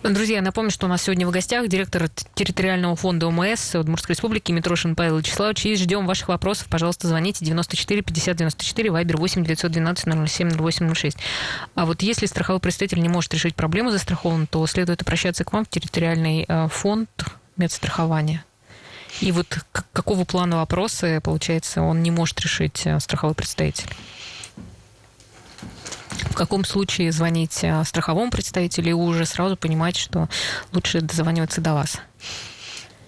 Друзья, 0.02 0.40
напомню, 0.40 0.70
что 0.70 0.86
у 0.86 0.88
нас 0.88 1.02
сегодня 1.02 1.26
в 1.26 1.32
гостях 1.32 1.66
директор 1.66 2.08
территориального 2.34 2.94
фонда 2.94 3.26
ОМС 3.26 3.74
Удмуртской 3.74 4.14
республики 4.14 4.52
Митрошин 4.52 4.94
Павел 4.94 5.18
Вячеславович. 5.18 5.66
И 5.66 5.76
ждем 5.76 6.06
ваших 6.06 6.28
вопросов. 6.28 6.68
Пожалуйста, 6.70 7.08
звоните 7.08 7.44
94 7.44 8.02
50 8.02 8.36
94, 8.36 8.90
вайбер 8.90 9.16
8 9.16 9.42
912 9.42 10.28
007 10.28 10.50
08 10.50 10.94
06. 10.94 11.18
А 11.74 11.86
вот 11.86 12.02
если 12.02 12.26
страховой 12.26 12.60
представитель 12.60 13.00
не 13.00 13.08
может 13.08 13.34
решить 13.34 13.56
проблему 13.56 13.90
застрахован, 13.90 14.46
то 14.46 14.64
следует 14.68 15.02
обращаться 15.02 15.44
к 15.44 15.52
вам 15.52 15.64
в 15.64 15.68
территориальный 15.68 16.44
э, 16.46 16.68
фонд 16.68 17.08
медстрахования. 17.56 18.44
И 19.20 19.32
вот 19.32 19.46
какого 19.92 20.24
плана 20.24 20.56
вопросы, 20.56 21.20
получается, 21.22 21.82
он 21.82 22.02
не 22.02 22.10
может 22.10 22.40
решить 22.40 22.86
э, 22.86 23.00
страховой 23.00 23.34
представитель? 23.34 23.88
в 26.30 26.34
каком 26.34 26.64
случае 26.64 27.12
звонить 27.12 27.60
э, 27.62 27.82
страховому 27.84 28.30
представителю 28.30 28.90
и 28.90 28.92
уже 28.92 29.24
сразу 29.24 29.56
понимать, 29.56 29.96
что 29.96 30.28
лучше 30.72 31.00
дозваниваться 31.00 31.60
до 31.60 31.72
вас? 31.72 31.98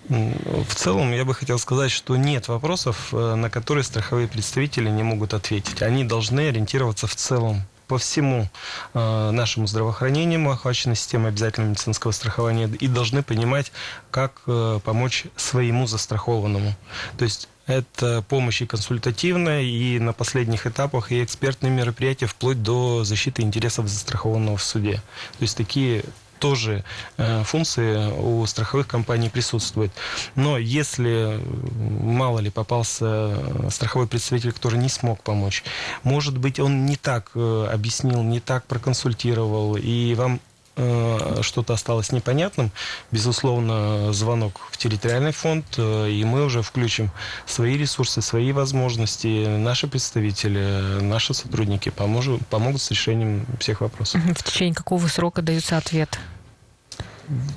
В 0.09 0.75
целом, 0.75 1.13
я 1.13 1.27
бы 1.27 1.35
хотел 1.35 1.59
сказать, 1.59 1.91
что 1.91 2.17
нет 2.17 2.49
вопросов, 2.49 3.13
э, 3.13 3.35
на 3.35 3.51
которые 3.51 3.85
страховые 3.85 4.29
представители 4.29 4.89
не 4.89 5.03
могут 5.03 5.35
ответить. 5.35 5.83
Они 5.83 6.05
должны 6.05 6.49
ориентироваться 6.49 7.07
в 7.07 7.15
целом 7.15 7.65
по 7.89 7.99
всему 7.99 8.49
э, 8.95 9.31
нашему 9.31 9.67
здравоохранению, 9.67 10.41
мы 10.41 10.53
охвачены 10.53 10.95
системой 10.95 11.31
обязательного 11.31 11.71
медицинского 11.71 12.13
страхования 12.13 12.69
и 12.69 12.87
должны 12.87 13.23
понимать, 13.23 13.73
как 14.11 14.43
э, 14.47 14.79
помочь 14.85 15.25
своему 15.37 15.87
застрахованному. 15.87 16.75
То 17.17 17.25
есть 17.25 17.49
это 17.67 18.25
помощь 18.29 18.63
и 18.63 18.67
консультативная, 18.67 19.63
и 19.63 19.99
на 19.99 20.13
последних 20.13 20.67
этапах 20.67 21.13
и 21.13 21.25
экспертные 21.25 21.71
мероприятия, 21.71 22.27
вплоть 22.27 22.63
до 22.63 23.05
защиты 23.05 23.43
интересов 23.43 23.89
застрахованного 23.89 24.57
в 24.57 24.63
суде. 24.63 24.97
То 25.39 25.43
есть 25.43 25.57
такие 25.57 26.05
тоже 26.39 26.85
э, 27.17 27.43
функции 27.45 28.11
у 28.13 28.47
страховых 28.47 28.87
компаний 28.87 29.29
присутствуют. 29.29 29.93
Но 30.35 30.59
если, 30.59 31.41
мало 32.03 32.39
ли, 32.41 32.51
попался 32.51 33.71
страховой 33.71 34.07
представитель, 34.07 34.53
который 34.53 34.79
не 34.79 34.89
смог 34.89 35.23
помочь, 35.23 35.65
может 36.03 36.39
быть, 36.39 36.59
он 36.61 36.87
не 36.87 36.97
так 36.97 37.31
э, 37.35 37.69
объяснил, 37.73 38.23
не 38.23 38.41
так 38.41 38.65
проконсультировал, 38.67 39.77
и 39.77 40.15
вам 40.15 40.39
Э, 40.39 40.58
что-то 41.43 41.75
осталось 41.75 42.13
непонятным, 42.13 42.71
безусловно, 43.11 44.13
звонок 44.13 44.61
в 44.71 44.77
территориальный 44.77 45.33
фонд, 45.33 45.65
э, 45.77 46.11
и 46.11 46.25
мы 46.25 46.45
уже 46.45 46.63
включим 46.63 47.11
свои 47.47 47.77
ресурсы, 47.77 48.23
свои 48.23 48.53
возможности. 48.53 49.47
Наши 49.59 49.87
представители, 49.87 51.01
наши 51.01 51.35
сотрудники 51.35 51.89
поможут, 51.89 52.47
помогут 52.47 52.83
с 52.83 52.91
решением 52.91 53.47
всех 53.59 53.81
вопросов. 53.81 54.21
В 54.23 54.43
течение 54.43 54.75
какого 54.75 55.07
срока 55.09 55.43
дается 55.43 55.77
ответ? 55.77 56.19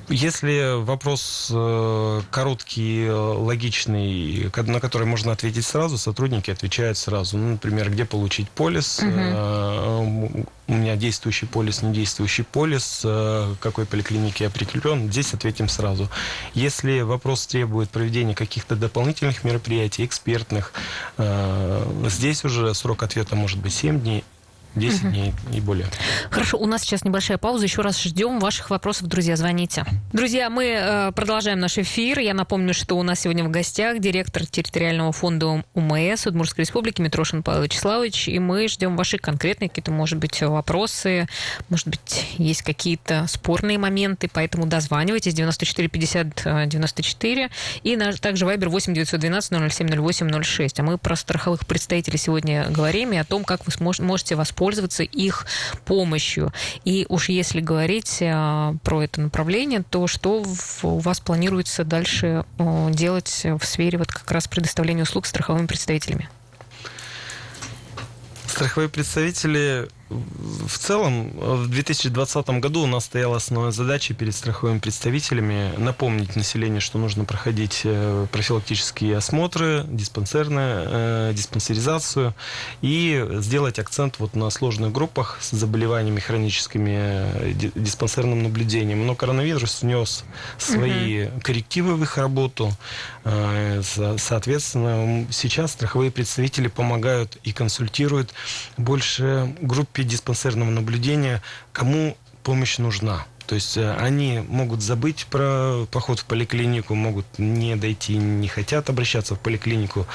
Если 0.09 0.81
вопрос 0.81 1.49
э, 1.53 2.21
короткий, 2.29 3.09
логичный, 3.09 4.51
на 4.55 4.79
который 4.79 5.07
можно 5.07 5.31
ответить 5.31 5.65
сразу, 5.65 5.97
сотрудники 5.97 6.51
отвечают 6.51 6.97
сразу. 6.97 7.37
Ну, 7.37 7.51
например, 7.51 7.89
где 7.89 8.03
получить 8.03 8.49
полис, 8.49 8.99
угу. 8.99 10.45
у 10.67 10.73
меня 10.73 10.95
действующий 10.97 11.45
полис, 11.45 11.81
недействующий 11.81 12.43
полис, 12.43 13.01
э, 13.05 13.55
какой 13.61 13.85
поликлинике 13.85 14.45
я 14.45 14.49
прикреплен, 14.49 15.09
здесь 15.09 15.33
ответим 15.33 15.69
сразу. 15.69 16.09
Если 16.53 17.01
вопрос 17.01 17.47
требует 17.47 17.89
проведения 17.89 18.35
каких-то 18.35 18.75
дополнительных 18.75 19.43
мероприятий, 19.43 20.05
экспертных, 20.05 20.73
здесь 22.07 22.43
уже 22.43 22.73
срок 22.73 23.03
ответа 23.03 23.35
может 23.35 23.59
быть 23.59 23.73
7 23.73 24.01
дней, 24.01 24.23
10 24.75 25.03
угу. 25.03 25.09
дней 25.11 25.33
и 25.53 25.59
более. 25.59 25.85
Хорошо, 26.29 26.57
у 26.57 26.65
нас 26.65 26.81
сейчас 26.81 27.03
небольшая 27.03 27.37
пауза. 27.37 27.65
Еще 27.65 27.81
раз 27.81 28.01
ждем 28.01 28.39
ваших 28.39 28.69
вопросов, 28.69 29.07
друзья, 29.07 29.35
звоните. 29.35 29.85
Друзья, 30.13 30.49
мы 30.49 30.65
э, 30.65 31.11
продолжаем 31.11 31.59
наш 31.59 31.77
эфир. 31.77 32.19
Я 32.19 32.33
напомню, 32.33 32.73
что 32.73 32.97
у 32.97 33.03
нас 33.03 33.21
сегодня 33.21 33.43
в 33.43 33.49
гостях 33.49 33.99
директор 33.99 34.45
территориального 34.45 35.11
фонда 35.11 35.63
УМС 35.73 36.25
Удмуртской 36.25 36.63
Республики 36.63 37.01
Митрошин 37.01 37.43
Павел 37.43 37.63
Вячеславович. 37.63 38.29
И 38.29 38.39
мы 38.39 38.67
ждем 38.67 38.95
ваши 38.95 39.17
конкретные 39.17 39.69
какие-то, 39.69 39.91
может 39.91 40.19
быть, 40.19 40.41
вопросы, 40.41 41.27
может 41.69 41.87
быть, 41.87 42.27
есть 42.37 42.61
какие-то 42.61 43.25
спорные 43.27 43.77
моменты, 43.77 44.29
поэтому 44.31 44.67
дозванивайтесь 44.67 45.33
94 45.33 45.87
50 45.89 46.69
94 46.69 47.49
и 47.83 47.97
также 48.21 48.45
Вайбер 48.45 48.69
8 48.69 48.93
912 48.93 49.73
007 49.73 50.01
08 50.01 50.43
06. 50.43 50.79
А 50.79 50.83
мы 50.83 50.97
про 50.97 51.15
страховых 51.15 51.67
представителей 51.67 52.17
сегодня 52.17 52.67
говорим 52.69 53.11
и 53.11 53.17
о 53.17 53.25
том, 53.25 53.43
как 53.43 53.65
вы 53.65 53.73
можете 53.99 54.35
воспользоваться 54.35 54.60
воспользоваться 54.61 55.01
их 55.03 55.47
помощью. 55.85 56.53
И 56.85 57.07
уж 57.09 57.29
если 57.29 57.61
говорить 57.61 58.17
э, 58.21 58.73
про 58.83 59.03
это 59.03 59.21
направление, 59.21 59.83
то 59.89 60.05
что 60.05 60.45
у 60.83 60.99
вас 60.99 61.19
планируется 61.19 61.83
дальше 61.83 62.45
э, 62.59 62.89
делать 62.91 63.41
в 63.43 63.65
сфере 63.65 63.97
вот 63.97 64.11
как 64.11 64.29
раз 64.31 64.47
предоставления 64.47 65.03
услуг 65.03 65.25
страховыми 65.25 65.65
представителями? 65.65 66.29
Страховые 68.45 68.89
представители 68.89 69.87
в 70.67 70.77
целом, 70.77 71.31
в 71.37 71.69
2020 71.69 72.49
году 72.59 72.83
у 72.83 72.87
нас 72.87 73.05
стояла 73.05 73.37
основная 73.37 73.71
задача 73.71 74.13
перед 74.13 74.35
страховыми 74.35 74.79
представителями 74.79 75.71
напомнить 75.77 76.35
населению, 76.35 76.81
что 76.81 76.97
нужно 76.97 77.23
проходить 77.23 77.81
э, 77.83 78.27
профилактические 78.31 79.17
осмотры, 79.17 79.85
диспансерную, 79.87 80.87
э, 80.87 81.33
диспансеризацию 81.33 82.35
и 82.81 83.25
сделать 83.39 83.79
акцент 83.79 84.19
вот 84.19 84.35
на 84.35 84.49
сложных 84.49 84.91
группах 84.91 85.37
с 85.41 85.51
заболеваниями 85.51 86.19
хроническими, 86.19 86.97
э, 86.97 87.53
диспансерным 87.75 88.43
наблюдением. 88.43 89.05
Но 89.07 89.15
коронавирус 89.15 89.81
внес 89.81 90.25
свои 90.57 91.27
угу. 91.27 91.41
коррективы 91.41 91.95
в 91.95 92.03
их 92.03 92.17
работу. 92.17 92.71
Соответственно, 94.17 95.27
сейчас 95.29 95.73
страховые 95.73 96.09
представители 96.09 96.67
помогают 96.67 97.37
и 97.43 97.51
консультируют 97.51 98.33
больше 98.77 99.55
группе 99.61 100.00
группе 100.01 100.03
диспансерного 100.03 100.69
наблюдения, 100.69 101.41
кому 101.73 102.17
помощь 102.43 102.79
нужна. 102.79 103.25
То 103.47 103.55
есть 103.55 103.77
э, 103.77 103.93
они 103.99 104.43
могут 104.47 104.81
забыть 104.81 105.27
про 105.29 105.85
поход 105.91 106.19
в 106.19 106.25
поликлинику, 106.25 106.95
могут 106.95 107.25
не 107.37 107.75
дойти, 107.75 108.17
не 108.17 108.47
хотят 108.47 108.89
обращаться 108.89 109.35
в 109.35 109.39
поликлинику, 109.39 110.05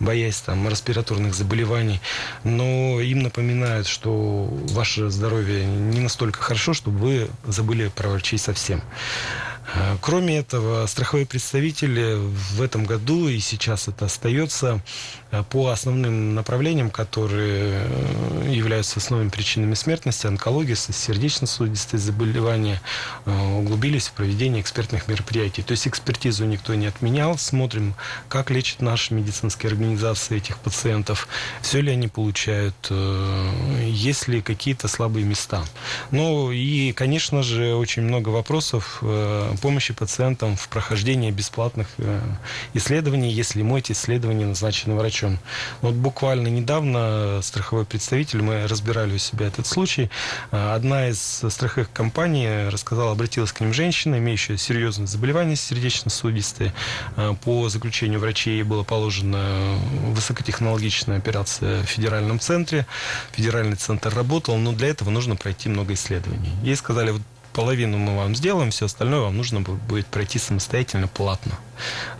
боясь 0.00 0.40
там 0.40 0.68
респираторных 0.68 1.34
заболеваний, 1.34 2.00
но 2.44 3.00
им 3.00 3.22
напоминают, 3.22 3.86
что 3.86 4.48
ваше 4.70 5.10
здоровье 5.10 5.64
не 5.66 6.00
настолько 6.00 6.40
хорошо, 6.40 6.72
чтобы 6.72 6.98
вы 6.98 7.28
забыли 7.46 7.88
про 7.88 8.08
врачей 8.08 8.38
совсем. 8.38 8.80
Э, 9.72 9.96
кроме 10.00 10.38
этого, 10.38 10.86
страховые 10.86 11.26
представители 11.26 12.16
в 12.16 12.60
этом 12.60 12.84
году 12.84 13.28
и 13.28 13.38
сейчас 13.38 13.88
это 13.88 14.06
остается 14.06 14.80
э, 15.30 15.42
по 15.50 15.68
основным 15.70 16.34
направлениям, 16.34 16.90
которые 16.90 17.86
э, 17.86 18.50
являются 18.50 18.98
основными 18.98 19.30
причинами 19.30 19.74
смертности, 19.74 20.26
онкология, 20.26 20.74
сердечно-сосудистые 20.74 22.00
заболевания, 22.00 22.80
углубились 23.26 24.08
в 24.08 24.12
проведение 24.12 24.60
экспертных 24.60 25.08
мероприятий. 25.08 25.62
То 25.62 25.72
есть 25.72 25.86
экспертизу 25.88 26.44
никто 26.44 26.74
не 26.74 26.86
отменял, 26.86 27.38
смотрим, 27.38 27.94
как 28.28 28.50
лечат 28.50 28.80
наши 28.80 29.14
медицинские 29.14 29.70
организации 29.70 30.36
этих 30.36 30.58
пациентов, 30.58 31.28
все 31.62 31.80
ли 31.80 31.92
они 31.92 32.08
получают, 32.08 32.74
есть 32.90 34.28
ли 34.28 34.42
какие-то 34.42 34.88
слабые 34.88 35.24
места. 35.24 35.64
Ну 36.10 36.50
и, 36.50 36.92
конечно 36.92 37.42
же, 37.42 37.74
очень 37.74 38.02
много 38.02 38.28
вопросов 38.28 39.02
помощи 39.56 39.94
пациентам 39.94 40.56
в 40.56 40.68
прохождении 40.68 41.30
бесплатных 41.30 41.88
э, 41.98 42.20
исследований, 42.74 43.32
если 43.32 43.60
ему 43.60 43.78
эти 43.78 43.92
исследования 43.92 44.46
назначены 44.46 44.94
врачом. 44.94 45.38
Вот 45.80 45.94
буквально 45.94 46.48
недавно 46.48 47.40
страховой 47.42 47.84
представитель, 47.84 48.42
мы 48.42 48.66
разбирали 48.66 49.14
у 49.14 49.18
себя 49.18 49.46
этот 49.46 49.66
случай, 49.66 50.10
э, 50.50 50.74
одна 50.74 51.08
из 51.08 51.42
страховых 51.48 51.92
компаний 51.92 52.68
рассказала, 52.68 53.12
обратилась 53.12 53.52
к 53.52 53.60
ним 53.60 53.72
женщина, 53.72 54.16
имеющая 54.18 54.56
серьезное 54.56 55.06
заболевание 55.06 55.56
сердечно-сосудистое. 55.56 56.72
Э, 57.16 57.34
по 57.44 57.68
заключению 57.68 58.20
врачей 58.20 58.62
была 58.62 58.84
положена 58.84 59.78
высокотехнологичная 60.08 61.18
операция 61.18 61.82
в 61.82 61.86
федеральном 61.86 62.40
центре. 62.40 62.86
Федеральный 63.32 63.76
центр 63.76 64.14
работал, 64.14 64.56
но 64.56 64.72
для 64.72 64.88
этого 64.88 65.10
нужно 65.10 65.36
пройти 65.36 65.68
много 65.68 65.94
исследований. 65.94 66.50
Ей 66.62 66.76
сказали, 66.76 67.10
вот 67.10 67.22
половину 67.54 67.96
мы 67.96 68.16
вам 68.16 68.34
сделаем, 68.34 68.70
все 68.70 68.86
остальное 68.86 69.20
вам 69.20 69.36
нужно 69.36 69.60
будет 69.60 70.06
пройти 70.06 70.38
самостоятельно, 70.38 71.08
платно. 71.08 71.52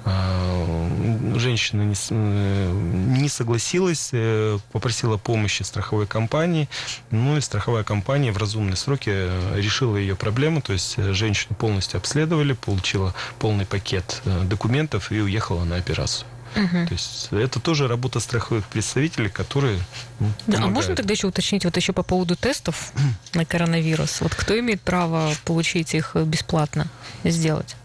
А, 0.05 0.89
женщина 1.37 1.83
не, 1.83 3.27
э, 3.27 3.29
согласилась, 3.29 4.11
э, 4.13 4.59
попросила 4.73 5.19
помощи 5.19 5.63
страховой 5.63 6.07
компании, 6.07 6.69
ну 7.11 7.37
и 7.37 7.41
страховая 7.41 7.83
компания 7.83 8.33
в 8.33 8.39
разумные 8.39 8.77
сроки 8.77 9.11
э, 9.11 9.57
решила 9.57 9.97
ее 9.97 10.15
проблему, 10.15 10.63
то 10.63 10.73
есть 10.73 10.97
женщину 10.97 11.55
полностью 11.57 11.99
обследовали, 11.99 12.53
получила 12.53 13.15
полный 13.39 13.67
пакет 13.67 14.23
документов 14.25 15.13
и 15.13 15.21
уехала 15.21 15.65
на 15.65 15.77
операцию. 15.77 16.27
Угу. 16.57 16.87
То 16.87 16.93
есть 16.93 17.29
это 17.33 17.61
тоже 17.61 17.89
работа 17.89 18.21
страховых 18.21 18.65
представителей, 18.67 19.29
которые 19.29 19.79
ну, 20.21 20.29
да, 20.47 20.59
А 20.63 20.67
можно 20.69 20.95
тогда 20.95 21.13
еще 21.13 21.27
уточнить 21.27 21.65
вот 21.65 21.77
еще 21.77 21.93
по 21.93 22.03
поводу 22.03 22.37
тестов 22.37 22.93
на 23.35 23.45
коронавирус? 23.45 24.21
Вот 24.21 24.35
кто 24.35 24.59
имеет 24.59 24.81
право 24.81 25.33
получить 25.45 25.95
их 25.95 26.15
бесплатно 26.15 26.89
сделать? 27.25 27.77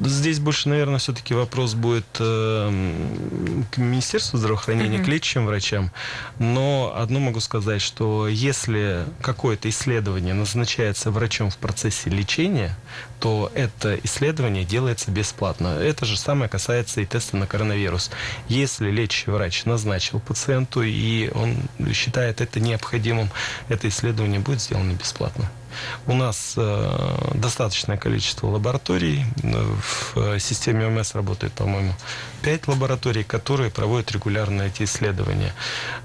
Здесь 0.00 0.38
больше, 0.38 0.68
наверное, 0.68 0.98
все-таки 0.98 1.34
вопрос 1.34 1.74
будет 1.74 2.06
э, 2.18 2.94
к 3.70 3.78
Министерству 3.78 4.38
здравоохранения, 4.38 4.98
mm-hmm. 4.98 5.04
к 5.04 5.08
лечащим 5.08 5.46
врачам. 5.46 5.90
Но 6.38 6.92
одно 6.96 7.20
могу 7.20 7.40
сказать, 7.40 7.82
что 7.82 8.28
если 8.28 9.04
какое-то 9.20 9.68
исследование 9.68 10.34
назначается 10.34 11.10
врачом 11.10 11.50
в 11.50 11.56
процессе 11.56 12.10
лечения, 12.10 12.76
то 13.18 13.50
это 13.54 13.98
исследование 14.02 14.64
делается 14.64 15.10
бесплатно. 15.10 15.68
Это 15.68 16.06
же 16.06 16.16
самое 16.16 16.48
касается 16.48 17.00
и 17.00 17.06
теста 17.06 17.36
на 17.36 17.46
коронавирус. 17.46 18.10
Если 18.48 18.90
лечащий 18.90 19.30
врач 19.30 19.64
назначил 19.64 20.20
пациенту, 20.20 20.82
и 20.82 21.30
он 21.34 21.56
считает 21.92 22.40
это 22.40 22.60
необходимым, 22.60 23.30
это 23.68 23.88
исследование 23.88 24.40
будет 24.40 24.60
сделано 24.60 24.92
бесплатно. 24.92 25.50
У 26.06 26.14
нас 26.14 26.54
э, 26.56 27.30
достаточное 27.34 27.96
количество 27.96 28.48
лабораторий. 28.48 29.24
В 30.14 30.38
системе 30.38 30.86
ОМС 30.86 31.14
работает, 31.14 31.52
по-моему, 31.52 31.94
5 32.42 32.68
лабораторий, 32.68 33.22
которые 33.22 33.70
проводят 33.70 34.12
регулярно 34.12 34.62
эти 34.62 34.84
исследования. 34.84 35.52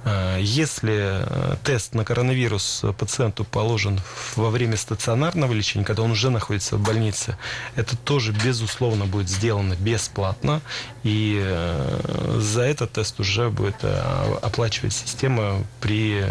Э, 0.03 0.37
если 0.39 1.23
э, 1.23 1.55
тест 1.63 1.93
на 1.93 2.03
коронавирус 2.03 2.83
пациенту 2.97 3.43
положен 3.43 4.01
во 4.35 4.49
время 4.49 4.77
стационарного 4.77 5.53
лечения, 5.53 5.85
когда 5.85 6.03
он 6.03 6.11
уже 6.11 6.29
находится 6.29 6.77
в 6.77 6.81
больнице, 6.81 7.37
это 7.75 7.95
тоже, 7.97 8.31
безусловно, 8.31 9.05
будет 9.05 9.29
сделано 9.29 9.75
бесплатно. 9.75 10.61
И 11.03 11.39
э, 11.41 12.37
за 12.39 12.63
этот 12.63 12.93
тест 12.93 13.19
уже 13.19 13.49
будет 13.49 13.83
оплачивать 14.41 14.93
система 14.93 15.63
при 15.79 16.23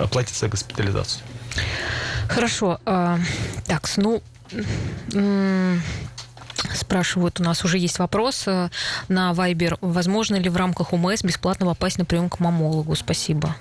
оплате 0.00 0.34
за 0.34 0.48
госпитализацию. 0.48 1.22
Хорошо. 2.28 2.80
А, 2.84 3.18
так, 3.66 3.88
ну... 3.96 4.22
Спрашивают, 6.74 7.40
у 7.40 7.42
нас 7.42 7.64
уже 7.64 7.78
есть 7.78 7.98
вопрос 7.98 8.44
э, 8.46 8.68
на 9.08 9.32
Viber. 9.32 9.78
Возможно 9.80 10.36
ли 10.36 10.48
в 10.48 10.56
рамках 10.56 10.92
УМС 10.92 11.22
бесплатно 11.22 11.66
попасть 11.66 11.98
на 11.98 12.04
прием 12.04 12.28
к 12.28 12.40
мамологу? 12.40 12.94
Спасибо. 12.96 13.54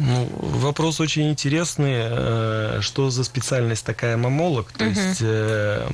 Ну, 0.00 0.28
вопрос 0.40 0.98
очень 1.00 1.28
интересный. 1.28 1.92
Э, 1.94 2.78
что 2.80 3.10
за 3.10 3.22
специальность 3.22 3.84
такая 3.84 4.16
мамолог? 4.16 4.72
То 4.72 4.86
угу. 4.86 4.94
есть, 4.94 5.18
э, 5.20 5.86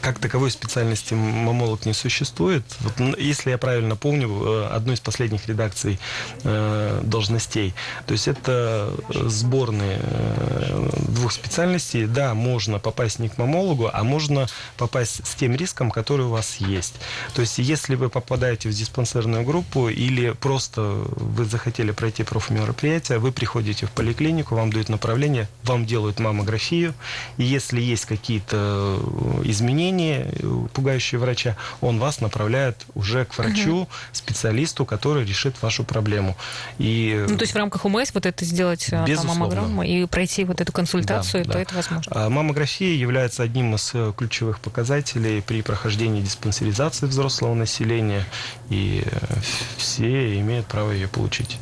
как 0.00 0.20
таковой 0.20 0.52
специальности 0.52 1.14
мамолог 1.14 1.84
не 1.84 1.94
существует. 1.94 2.62
Вот, 2.80 3.18
если 3.18 3.50
я 3.50 3.58
правильно 3.58 3.96
помню, 3.96 4.28
э, 4.28 4.68
одной 4.68 4.94
из 4.94 5.00
последних 5.00 5.48
редакций 5.48 5.98
должностей. 7.02 7.74
То 8.06 8.12
есть, 8.12 8.28
это 8.28 8.92
сборные 9.10 10.00
двух 11.08 11.32
специальностей. 11.32 12.06
Да, 12.06 12.34
можно 12.34 12.78
попасть 12.78 13.18
не 13.18 13.28
к 13.28 13.38
мамологу, 13.38 13.90
а 13.92 14.04
можно 14.04 14.46
попасть 14.76 15.26
с 15.26 15.34
тем 15.34 15.56
риском, 15.56 15.90
который 15.90 16.26
у 16.26 16.30
вас 16.30 16.56
есть. 16.56 16.94
То 17.34 17.40
есть, 17.40 17.58
если 17.58 17.96
вы 17.96 18.08
попадаете 18.10 18.68
в 18.68 18.72
диспансерную 18.72 19.44
группу 19.44 19.88
или 19.88 20.30
просто 20.30 20.82
вы 20.82 21.44
захотели 21.44 21.90
пройти 21.90 22.22
профмероприятие, 22.22 22.91
мероприятия, 22.92 23.18
вы 23.18 23.32
приходите 23.32 23.86
в 23.86 23.90
поликлинику, 23.90 24.54
вам 24.54 24.72
дают 24.72 24.88
направление, 24.88 25.48
вам 25.64 25.86
делают 25.86 26.18
маммографию, 26.20 26.94
и 27.38 27.44
если 27.44 27.80
есть 27.80 28.04
какие-то 28.04 28.98
э, 29.00 29.42
изменения, 29.44 30.26
э, 30.30 30.66
пугающие 30.72 31.18
врача, 31.18 31.56
он 31.80 31.98
вас 31.98 32.20
направляет 32.20 32.76
уже 32.94 33.24
к 33.24 33.38
врачу, 33.38 33.82
угу. 33.82 33.88
специалисту, 34.12 34.84
который 34.84 35.24
решит 35.24 35.62
вашу 35.62 35.84
проблему. 35.84 36.36
И... 36.78 37.24
Ну, 37.28 37.36
то 37.36 37.42
есть 37.42 37.54
в 37.54 37.56
рамках 37.56 37.84
УМС 37.84 38.12
вот 38.14 38.26
это 38.26 38.44
сделать 38.44 38.88
э, 38.92 39.16
маммограмму 39.24 39.82
и 39.82 40.06
пройти 40.06 40.44
вот 40.44 40.60
эту 40.60 40.72
консультацию, 40.72 41.44
да, 41.44 41.52
то 41.52 41.58
да. 41.58 41.62
это 41.62 41.74
возможно. 41.74 42.12
А 42.14 42.28
маммография 42.28 42.94
является 42.94 43.42
одним 43.42 43.74
из 43.74 43.94
ключевых 44.16 44.60
показателей 44.60 45.40
при 45.40 45.62
прохождении 45.62 46.20
диспансеризации 46.20 47.06
взрослого 47.06 47.54
населения, 47.54 48.24
и 48.70 49.02
все 49.76 50.38
имеют 50.40 50.66
право 50.66 50.92
ее 50.92 51.08
получить. 51.08 51.58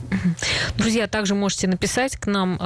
Друзья, 0.77 1.07
также 1.11 1.35
можете 1.35 1.69
написать 1.69 2.17
к 2.17 2.27
нам 2.27 2.57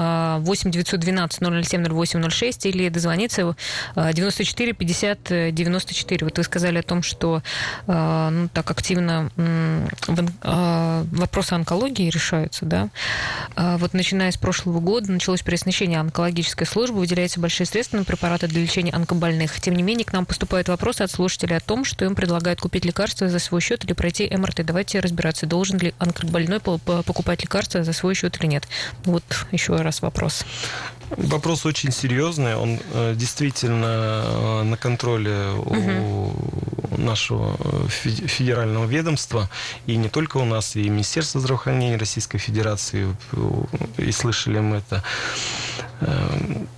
8 0.42 0.70
912 0.70 1.66
007 1.66 1.84
0806 1.84 2.66
или 2.66 2.88
дозвониться 2.88 3.56
94 3.96 4.72
50 4.72 5.54
94. 5.54 6.24
Вот 6.24 6.38
вы 6.38 6.44
сказали 6.44 6.78
о 6.78 6.82
том, 6.82 7.02
что 7.02 7.42
э, 7.86 8.28
ну, 8.30 8.48
так 8.48 8.70
активно 8.70 9.30
э, 9.36 11.04
вопросы 11.12 11.52
онкологии 11.54 12.10
решаются, 12.10 12.64
да. 12.64 12.88
Э, 13.56 13.76
вот 13.78 13.94
начиная 13.94 14.30
с 14.30 14.36
прошлого 14.36 14.80
года 14.80 15.10
началось 15.12 15.42
переоснащение 15.42 16.00
онкологической 16.00 16.66
службы, 16.66 16.98
выделяются 16.98 17.40
большие 17.40 17.66
средства 17.66 17.98
на 17.98 18.04
препараты 18.04 18.46
для 18.48 18.62
лечения 18.62 18.92
онкобольных. 18.92 19.60
Тем 19.60 19.74
не 19.74 19.82
менее, 19.82 20.04
к 20.04 20.12
нам 20.12 20.26
поступают 20.26 20.68
вопросы 20.68 21.02
от 21.02 21.10
слушателей 21.10 21.56
о 21.56 21.60
том, 21.60 21.84
что 21.84 22.04
им 22.04 22.14
предлагают 22.14 22.60
купить 22.60 22.84
лекарства 22.84 23.28
за 23.28 23.38
свой 23.38 23.60
счет 23.60 23.84
или 23.84 23.92
пройти 23.92 24.30
МРТ. 24.34 24.64
Давайте 24.64 25.00
разбираться, 25.00 25.46
должен 25.46 25.78
ли 25.78 25.94
онкобольной 25.98 26.60
покупать 26.60 27.42
лекарства 27.42 27.84
за 27.84 27.92
свой 27.92 28.14
счет 28.14 28.33
или 28.40 28.46
нет. 28.46 28.66
Вот 29.04 29.24
еще 29.52 29.76
раз 29.76 30.02
вопрос. 30.02 30.44
Вопрос 31.10 31.66
очень 31.66 31.92
серьезный. 31.92 32.56
Он 32.56 32.80
э, 32.92 33.14
действительно 33.16 34.24
э, 34.24 34.62
на 34.62 34.76
контроле 34.76 35.52
у 35.66 36.32
нашего 36.96 37.56
э, 37.58 37.88
федерального 37.88 38.86
ведомства. 38.86 39.48
И 39.86 39.96
не 39.96 40.08
только 40.08 40.38
у 40.38 40.44
нас, 40.44 40.76
и 40.76 40.88
Министерство 40.88 41.40
здравоохранения 41.40 41.96
Российской 41.96 42.38
Федерации. 42.38 43.14
И 43.98 44.12
слышали 44.12 44.58
мы 44.60 44.76
это. 44.76 45.02
Эм, 46.00 46.68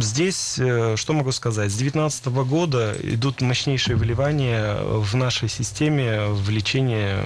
Здесь, 0.00 0.56
э, 0.58 0.96
что 0.96 1.12
могу 1.12 1.32
сказать, 1.32 1.70
с 1.70 1.76
2019 1.76 2.44
года 2.44 2.96
идут 3.02 3.42
мощнейшие 3.42 3.96
выливания 3.96 4.76
в 4.82 5.14
нашей 5.14 5.48
системе 5.48 6.28
в 6.28 6.48
лечении 6.48 7.16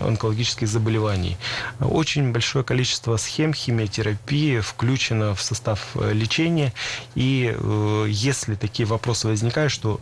онкологических 0.00 0.68
заболеваний. 0.68 1.36
Очень 1.80 2.32
большое 2.32 2.64
количество 2.64 3.16
схем 3.16 3.54
химиотерапии 3.54 4.60
включено 4.60 5.34
в 5.34 5.40
состав 5.40 5.80
э, 5.94 6.12
лечения. 6.12 6.74
И 7.14 7.54
э, 7.56 8.06
если 8.08 8.54
такие 8.54 8.86
вопросы 8.86 9.26
возникают, 9.26 9.72
что 9.72 9.98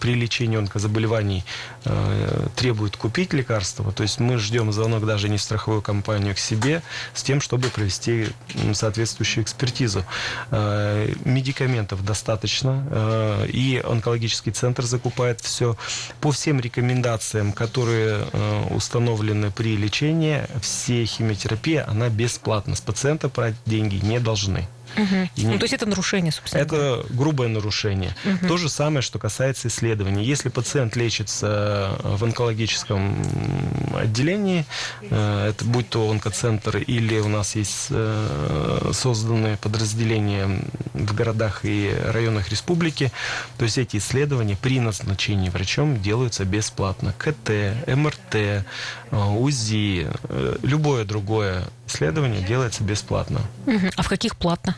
при 0.00 0.14
лечении 0.14 0.56
онкозаболеваний 0.56 1.44
э, 1.84 2.46
требует 2.56 2.96
купить 2.96 3.32
лекарство, 3.32 3.92
то 3.92 4.02
есть 4.02 4.18
мы 4.18 4.38
ждем 4.38 4.72
звонок 4.72 5.04
даже 5.06 5.28
не 5.28 5.36
в 5.36 5.42
страховую 5.42 5.82
компанию 5.82 6.34
к 6.34 6.38
себе 6.38 6.82
с 7.12 7.22
тем, 7.22 7.40
чтобы 7.40 7.68
провести 7.68 8.28
соответствующую 8.72 9.44
экспертизу. 9.44 10.04
Э, 10.50 11.12
медикаментов 11.24 12.04
достаточно, 12.04 13.44
и 13.48 13.82
онкологический 13.84 14.52
центр 14.52 14.84
закупает 14.84 15.40
все. 15.40 15.76
По 16.20 16.32
всем 16.32 16.60
рекомендациям, 16.60 17.52
которые 17.52 18.24
установлены 18.70 19.50
при 19.50 19.76
лечении, 19.76 20.42
все 20.60 21.04
химиотерапия, 21.04 21.88
она 21.88 22.08
бесплатна. 22.08 22.74
С 22.74 22.80
пациента 22.80 23.28
брать 23.28 23.54
деньги 23.66 23.96
не 23.96 24.20
должны. 24.20 24.66
Угу. 24.96 25.28
И, 25.36 25.46
ну, 25.46 25.58
то 25.58 25.64
есть 25.64 25.74
это 25.74 25.86
нарушение, 25.86 26.32
собственно. 26.32 26.62
Это 26.62 27.04
грубое 27.10 27.48
нарушение. 27.48 28.14
Угу. 28.24 28.48
То 28.48 28.56
же 28.56 28.68
самое, 28.68 29.02
что 29.02 29.18
касается 29.18 29.68
исследований. 29.68 30.24
Если 30.24 30.48
пациент 30.48 30.96
лечится 30.96 31.98
в 32.02 32.24
онкологическом 32.24 33.16
отделении, 33.96 34.64
э, 35.02 35.48
это 35.50 35.64
будь 35.64 35.88
то 35.88 36.10
онкоцентр 36.10 36.78
или 36.78 37.18
у 37.18 37.28
нас 37.28 37.56
есть 37.56 37.86
э, 37.90 38.90
созданные 38.92 39.56
подразделения 39.56 40.60
в 40.92 41.14
городах 41.14 41.60
и 41.64 41.94
районах 42.06 42.50
республики, 42.50 43.12
то 43.58 43.64
есть 43.64 43.78
эти 43.78 43.96
исследования 43.96 44.56
при 44.60 44.80
назначении 44.80 45.48
врачом 45.48 46.00
делаются 46.00 46.44
бесплатно. 46.44 47.14
КТ, 47.18 47.50
МРТ, 47.86 48.64
УЗИ, 49.14 50.08
любое 50.62 51.04
другое 51.04 51.64
исследование 51.86 52.42
делается 52.42 52.82
бесплатно. 52.82 53.40
А 53.96 54.02
в 54.02 54.08
каких 54.08 54.36
платно? 54.36 54.76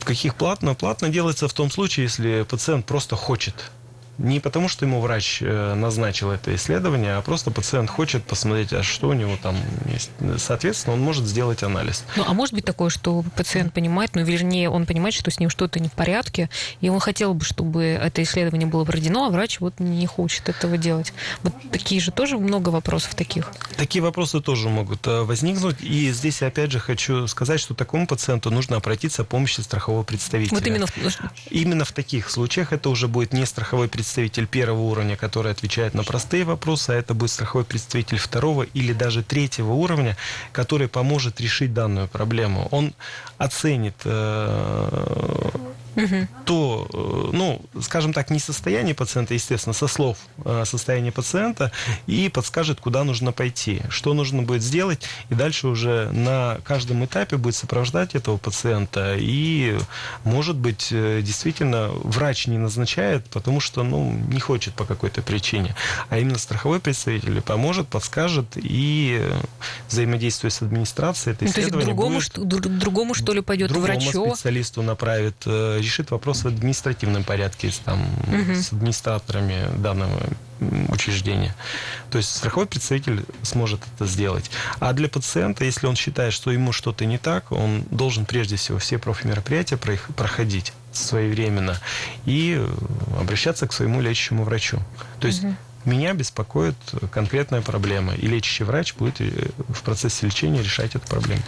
В 0.00 0.04
каких 0.04 0.34
платно? 0.34 0.74
Платно 0.74 1.08
делается 1.08 1.46
в 1.46 1.52
том 1.52 1.70
случае, 1.70 2.04
если 2.04 2.42
пациент 2.42 2.86
просто 2.86 3.14
хочет 3.16 3.70
не 4.18 4.40
потому, 4.40 4.68
что 4.68 4.84
ему 4.84 5.00
врач 5.00 5.38
э, 5.40 5.74
назначил 5.74 6.30
это 6.30 6.54
исследование, 6.54 7.14
а 7.14 7.22
просто 7.22 7.50
пациент 7.50 7.90
хочет 7.90 8.24
посмотреть, 8.24 8.72
а 8.72 8.82
что 8.82 9.08
у 9.08 9.12
него 9.14 9.36
там 9.42 9.56
есть. 9.86 10.10
Соответственно, 10.38 10.94
он 10.94 11.00
может 11.00 11.24
сделать 11.24 11.62
анализ. 11.62 12.04
Ну, 12.16 12.24
а 12.26 12.34
может 12.34 12.54
быть 12.54 12.64
такое, 12.64 12.90
что 12.90 13.24
пациент 13.36 13.72
понимает, 13.72 14.14
ну, 14.14 14.22
вернее, 14.22 14.68
он 14.68 14.86
понимает, 14.86 15.14
что 15.14 15.30
с 15.30 15.40
ним 15.40 15.48
что-то 15.48 15.80
не 15.80 15.88
в 15.88 15.92
порядке, 15.92 16.50
и 16.80 16.88
он 16.88 17.00
хотел 17.00 17.34
бы, 17.34 17.44
чтобы 17.44 17.84
это 17.84 18.22
исследование 18.22 18.68
было 18.68 18.84
проведено, 18.84 19.26
а 19.26 19.30
врач 19.30 19.60
вот 19.60 19.80
не 19.80 20.06
хочет 20.06 20.48
этого 20.48 20.76
делать. 20.76 21.12
Вот 21.42 21.54
такие 21.70 22.00
же 22.00 22.10
тоже 22.10 22.38
много 22.38 22.68
вопросов 22.68 23.14
таких. 23.14 23.50
Такие 23.76 24.02
вопросы 24.02 24.40
тоже 24.40 24.68
могут 24.68 25.06
э, 25.06 25.22
возникнуть. 25.22 25.76
И 25.80 26.12
здесь, 26.12 26.42
опять 26.42 26.70
же, 26.70 26.78
хочу 26.80 27.26
сказать, 27.26 27.60
что 27.60 27.74
такому 27.74 28.06
пациенту 28.06 28.50
нужно 28.50 28.76
обратиться 28.76 29.22
о 29.22 29.24
помощи 29.24 29.60
страхового 29.60 30.02
представителя. 30.02 30.56
Вот 30.56 30.66
именно... 30.66 30.86
Именно 31.50 31.84
в 31.84 31.92
таких 31.92 32.30
случаях 32.30 32.72
это 32.72 32.90
уже 32.90 33.08
будет 33.08 33.32
не 33.32 33.46
страховой 33.46 33.88
представитель, 33.88 34.01
представитель 34.02 34.48
первого 34.48 34.80
уровня, 34.80 35.16
который 35.16 35.52
отвечает 35.52 35.94
на 35.94 36.02
простые 36.02 36.42
вопросы, 36.42 36.90
а 36.90 36.94
это 36.94 37.14
будет 37.14 37.30
страховой 37.30 37.64
представитель 37.64 38.18
второго 38.18 38.64
или 38.64 38.92
даже 38.92 39.22
третьего 39.22 39.74
уровня, 39.74 40.16
который 40.50 40.88
поможет 40.88 41.40
решить 41.40 41.72
данную 41.72 42.08
проблему. 42.08 42.66
Он 42.72 42.94
оценит 43.38 43.94
э, 44.04 45.50
угу. 45.96 46.28
то, 46.44 46.88
э, 46.92 47.36
ну, 47.36 47.60
скажем 47.80 48.12
так, 48.12 48.30
не 48.30 48.38
состояние 48.38 48.94
пациента, 48.94 49.34
естественно, 49.34 49.72
со 49.72 49.86
слов 49.86 50.18
э, 50.44 50.64
состояния 50.66 51.12
пациента, 51.12 51.72
и 52.06 52.28
подскажет, 52.28 52.80
куда 52.80 53.04
нужно 53.04 53.32
пойти, 53.32 53.82
что 53.88 54.14
нужно 54.14 54.42
будет 54.42 54.62
сделать, 54.62 55.02
и 55.30 55.34
дальше 55.34 55.68
уже 55.68 56.10
на 56.12 56.58
каждом 56.64 57.04
этапе 57.04 57.36
будет 57.36 57.54
сопровождать 57.54 58.14
этого 58.14 58.36
пациента, 58.36 59.16
и, 59.18 59.78
может 60.24 60.56
быть, 60.56 60.88
э, 60.90 61.20
действительно, 61.22 61.88
врач 61.88 62.46
не 62.46 62.58
назначает, 62.58 63.24
потому 63.26 63.60
что, 63.60 63.82
ну, 63.82 64.12
не 64.28 64.40
хочет 64.40 64.74
по 64.74 64.84
какой-то 64.84 65.22
причине, 65.22 65.74
а 66.08 66.18
именно 66.18 66.38
страховой 66.38 66.80
представитель 66.80 67.40
поможет, 67.40 67.88
подскажет, 67.88 68.46
и 68.56 69.22
взаимодействуя 69.88 70.50
с 70.50 70.62
администрацией, 70.62 71.34
это 71.34 71.44
ну, 71.44 71.52
то 71.52 71.60
есть 71.60 71.72
другому, 71.72 72.20
будет... 72.36 72.78
другому, 72.78 73.14
что 73.14 73.32
ли, 73.32 73.40
пойдет 73.40 73.68
другому 73.68 74.00
врачу? 74.00 74.34
специалисту 74.34 74.82
направит 74.82 75.46
решит 75.82 76.10
вопрос 76.10 76.44
в 76.44 76.48
административном 76.48 77.24
порядке 77.24 77.70
там, 77.84 78.02
угу. 78.02 78.54
с 78.54 78.72
администраторами 78.72 79.68
данного 79.78 80.20
учреждения. 80.88 81.54
То 82.10 82.18
есть 82.18 82.34
страховой 82.34 82.66
представитель 82.66 83.24
сможет 83.42 83.80
это 83.94 84.06
сделать. 84.06 84.50
А 84.78 84.92
для 84.92 85.08
пациента, 85.08 85.64
если 85.64 85.86
он 85.86 85.96
считает, 85.96 86.32
что 86.32 86.50
ему 86.50 86.72
что-то 86.72 87.04
не 87.04 87.18
так, 87.18 87.50
он 87.52 87.84
должен 87.90 88.24
прежде 88.24 88.56
всего 88.56 88.78
все 88.78 88.98
профмероприятия 88.98 89.76
проходить 89.76 90.72
своевременно 90.92 91.78
и 92.26 92.64
обращаться 93.18 93.66
к 93.66 93.72
своему 93.72 94.00
лечащему 94.00 94.44
врачу. 94.44 94.78
То 95.20 95.26
есть 95.26 95.44
угу. 95.44 95.54
Меня 95.84 96.14
беспокоит 96.14 96.76
конкретная 97.10 97.60
проблема, 97.60 98.14
и 98.14 98.26
лечащий 98.28 98.62
врач 98.62 98.94
будет 98.94 99.20
э, 99.20 99.48
в 99.68 99.82
процессе 99.82 100.26
лечения 100.26 100.62
решать 100.62 100.94
эту 100.94 101.06
проблему. 101.08 101.42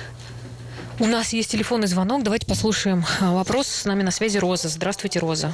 У 1.01 1.07
нас 1.07 1.33
есть 1.33 1.51
телефонный 1.51 1.89
звонок. 1.89 2.23
Давайте 2.23 2.47
послушаем 2.47 3.05
а, 3.21 3.35
вопрос. 3.35 3.67
С 3.67 3.85
нами 3.85 4.03
на 4.03 4.13
связи 4.13 4.39
Роза. 4.39 4.69
Здравствуйте, 4.69 5.19
Роза. 5.19 5.53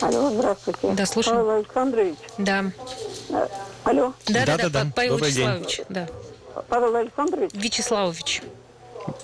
Алло, 0.00 0.30
здравствуйте. 0.30 0.92
Да, 0.92 1.04
слушаем. 1.04 1.36
Павел 1.36 1.50
Александрович. 1.50 2.14
Да. 2.38 2.64
А, 3.30 3.48
алло. 3.84 4.14
Да, 4.26 4.46
да, 4.46 4.56
да, 4.56 4.56
да, 4.56 4.68
да. 4.70 4.86
Павел 4.94 5.12
Добрый 5.12 5.30
Вячеславович. 5.30 5.76
День. 5.76 5.86
Да. 5.90 6.08
Павел 6.68 6.96
Александрович? 6.96 7.50
Вячеславович. 7.52 8.42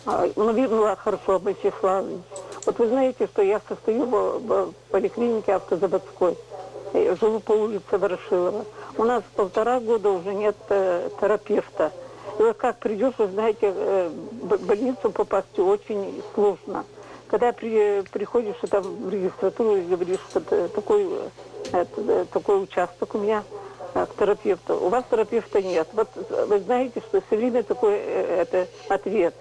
А, 0.05 0.29
ну, 0.37 0.53
видно, 0.53 0.97
хорошо, 0.97 1.39
Вячеславович. 1.39 2.21
Вот 2.67 2.79
вы 2.79 2.89
знаете, 2.89 3.27
что 3.27 3.43
я 3.43 3.61
состою 3.67 4.05
в, 4.07 4.39
в 4.41 4.73
поликлинике 4.91 5.55
автозаводской. 5.55 6.37
Я 6.93 7.17
живу 7.17 7.41
по 7.41 7.53
улице 7.53 7.97
Ворошилова. 7.99 8.65
У 8.97 9.05
нас 9.05 9.23
полтора 9.35 9.81
года 9.81 10.11
уже 10.11 10.35
нет 10.35 10.57
э, 10.69 11.09
терапевта. 11.21 11.93
И 12.39 12.53
как 12.55 12.79
придешь, 12.79 13.15
вы 13.19 13.29
знаете, 13.29 13.73
э, 13.75 14.09
в 14.09 14.67
больницу 14.67 15.11
попасть 15.11 15.59
очень 15.59 16.23
сложно. 16.35 16.85
Когда 17.29 17.53
при, 17.53 18.03
приходишь 18.13 18.57
там, 18.69 18.83
в 18.83 19.09
регистратуру 19.09 19.77
и 19.77 19.83
говоришь, 19.83 20.21
что 20.31 20.41
такой, 20.69 21.09
это, 21.73 22.01
э, 22.01 22.25
такой 22.33 22.63
участок 22.63 23.15
у 23.15 23.19
меня 23.19 23.45
к 23.93 24.09
терапевту. 24.19 24.75
У 24.75 24.89
вас 24.89 25.05
терапевта 25.09 25.63
нет. 25.63 25.87
Вот 25.93 26.09
вы 26.49 26.59
знаете, 26.61 27.01
что 27.01 27.21
все 27.21 27.37
время 27.37 27.63
такой 27.63 27.95
э, 27.95 28.43
это, 28.43 28.67
ответ. 28.89 29.35